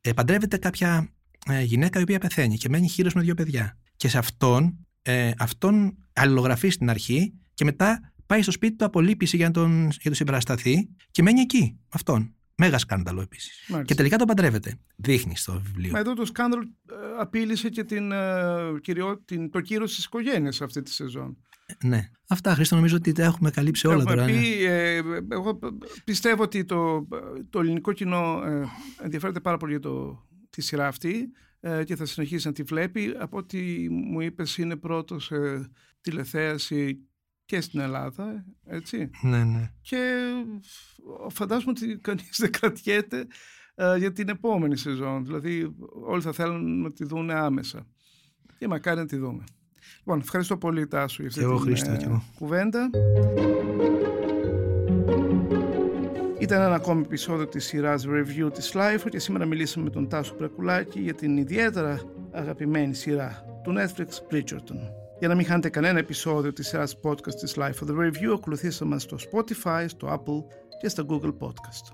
Ε, 0.00 0.12
παντρεύεται 0.12 0.56
κάποια 0.56 1.08
ε, 1.46 1.62
γυναίκα 1.62 1.98
η 1.98 2.02
οποία 2.02 2.18
πεθαίνει 2.18 2.56
και 2.56 2.68
μένει 2.68 2.88
χείρος 2.88 3.14
με 3.14 3.22
δύο 3.22 3.34
παιδιά. 3.34 3.78
Και 3.96 4.08
σε 4.08 4.18
αυτόν 4.18 4.86
ε, 5.02 5.30
αυτόν 5.38 5.96
αλληλογραφεί 6.12 6.68
στην 6.68 6.90
αρχή 6.90 7.34
και 7.54 7.64
μετά 7.64 8.12
πάει 8.26 8.42
στο 8.42 8.50
σπίτι 8.50 8.76
του 8.76 8.84
απολύπηση 8.84 9.36
για 9.36 9.46
να 9.46 9.52
τον, 9.52 9.82
για 9.82 10.02
τον 10.02 10.14
συμπαρασταθεί 10.14 10.88
και 11.10 11.22
μένει 11.22 11.40
εκεί, 11.40 11.78
αυτόν. 11.88 12.32
Μέγα 12.60 12.78
σκάνδαλο 12.78 13.20
επίσης. 13.20 13.70
Και 13.84 13.94
τελικά 13.94 14.16
τον 14.16 14.26
παντρεύεται. 14.26 14.78
Δείχνει 14.96 15.36
στο 15.36 15.60
βιβλίο. 15.60 15.90
Μα 15.92 15.98
εδώ 15.98 16.14
το 16.14 16.24
σκάνδαλο 16.24 16.62
ε, 16.90 16.94
απείλησε 17.18 17.68
και 17.68 17.84
την, 17.84 18.12
ε, 18.12 18.56
κυριό, 18.80 19.22
την, 19.24 19.50
το 19.50 19.60
κύριο 19.60 19.84
της 19.84 20.04
οικογένειας 20.04 20.60
αυτή 20.60 20.82
τη 20.82 20.90
σεζόν. 20.90 21.36
Ναι. 21.84 22.10
Αυτά, 22.28 22.54
Χρήστο, 22.54 22.74
νομίζω 22.74 22.96
ότι 22.96 23.12
τα 23.12 23.22
έχουμε 23.22 23.50
καλύψει 23.50 23.86
όλα 23.86 23.96
Έχουμε 23.96 24.14
τώρα. 24.14 24.26
πει, 24.26 24.32
ναι. 24.32 24.38
ε, 24.38 25.02
εγώ 25.28 25.58
πιστεύω 26.04 26.42
ότι 26.42 26.64
το, 26.64 27.08
το 27.50 27.60
ελληνικό 27.60 27.92
κοινό 27.92 28.42
ε, 28.44 28.64
ενδιαφέρεται 29.02 29.40
πάρα 29.40 29.56
πολύ 29.56 29.72
για 29.72 29.80
το, 29.80 30.26
τη 30.50 30.62
σειρά 30.62 30.86
αυτή 30.86 31.30
ε, 31.60 31.84
και 31.84 31.96
θα 31.96 32.04
συνεχίσει 32.04 32.46
να 32.46 32.52
τη 32.52 32.62
βλέπει. 32.62 33.14
Από 33.18 33.36
ό,τι 33.36 33.88
μου 33.90 34.20
είπες 34.20 34.56
είναι 34.56 34.76
πρώτος 34.76 35.24
σε 35.24 35.70
τηλεθέαση 36.00 37.07
και 37.48 37.60
στην 37.60 37.80
Ελλάδα, 37.80 38.44
έτσι. 38.66 39.10
Ναι, 39.22 39.44
ναι. 39.44 39.70
Και 39.80 40.30
φαντάζομαι 41.28 41.70
ότι 41.70 41.98
κανείς 41.98 42.36
δεν 42.38 42.52
κρατιέται 42.52 43.26
ε, 43.74 43.96
για 43.96 44.12
την 44.12 44.28
επόμενη 44.28 44.76
σεζόν. 44.76 45.24
Δηλαδή 45.24 45.76
όλοι 46.06 46.22
θα 46.22 46.32
θέλουν 46.32 46.80
να 46.80 46.92
τη 46.92 47.04
δουν 47.04 47.30
άμεσα. 47.30 47.86
Και 48.58 48.68
μακάρι 48.68 48.98
να 48.98 49.06
τη 49.06 49.16
δούμε. 49.16 49.44
Λοιπόν, 49.98 50.18
ευχαριστώ 50.20 50.56
πολύ 50.56 50.86
Τάσου 50.86 51.22
για 51.22 51.30
αυτή 51.30 51.40
Και 51.40 51.46
εγώ, 51.46 51.56
την 51.56 51.64
Χρήστο, 51.64 51.90
ε, 51.90 51.96
και 51.96 52.04
εγώ. 52.04 52.22
κουβέντα. 52.38 52.90
Ήταν 56.38 56.62
ένα 56.62 56.74
ακόμη 56.74 57.02
επεισόδιο 57.04 57.48
της 57.48 57.64
σειράς 57.64 58.06
Review 58.08 58.52
της 58.54 58.72
Life 58.74 59.06
και 59.10 59.18
σήμερα 59.18 59.44
μιλήσαμε 59.46 59.84
με 59.84 59.90
τον 59.90 60.08
Τάσο 60.08 60.34
Πρακουλάκη 60.34 61.00
για 61.00 61.14
την 61.14 61.36
ιδιαίτερα 61.36 62.00
αγαπημένη 62.30 62.94
σειρά 62.94 63.44
του 63.62 63.74
Netflix 63.76 64.34
Bridgerton. 64.34 65.07
Για 65.18 65.28
να 65.28 65.34
μην 65.34 65.44
χάνετε 65.44 65.68
κανένα 65.68 65.98
επεισόδιο 65.98 66.52
της 66.52 66.68
σειράς 66.68 67.00
podcast 67.02 67.34
της 67.34 67.54
Life 67.56 67.84
of 67.84 67.88
the 67.88 67.94
Review, 67.94 68.32
ακολουθήστε 68.34 68.84
μας 68.84 69.02
στο 69.02 69.16
Spotify, 69.16 69.84
στο 69.86 70.08
Apple 70.08 70.44
και 70.80 70.88
στο 70.88 71.06
Google 71.08 71.34
Podcast. 71.38 71.92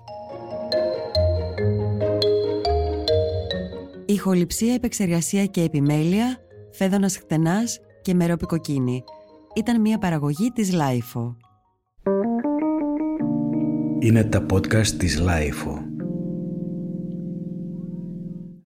Ηχοληψία, 4.05 4.73
επεξεργασία 4.73 5.45
και 5.45 5.61
επιμέλεια, 5.61 6.37
φέδωνας 6.71 7.17
χτενάς 7.17 7.79
και 8.01 8.13
μερόπικοκίνη. 8.13 9.03
Ήταν 9.55 9.81
μια 9.81 9.97
παραγωγή 9.97 10.51
της 10.51 10.71
Lifeo. 10.73 11.35
Είναι 13.99 14.23
τα 14.23 14.45
podcast 14.51 14.87
της 14.87 15.21
Lifeo. 15.21 15.84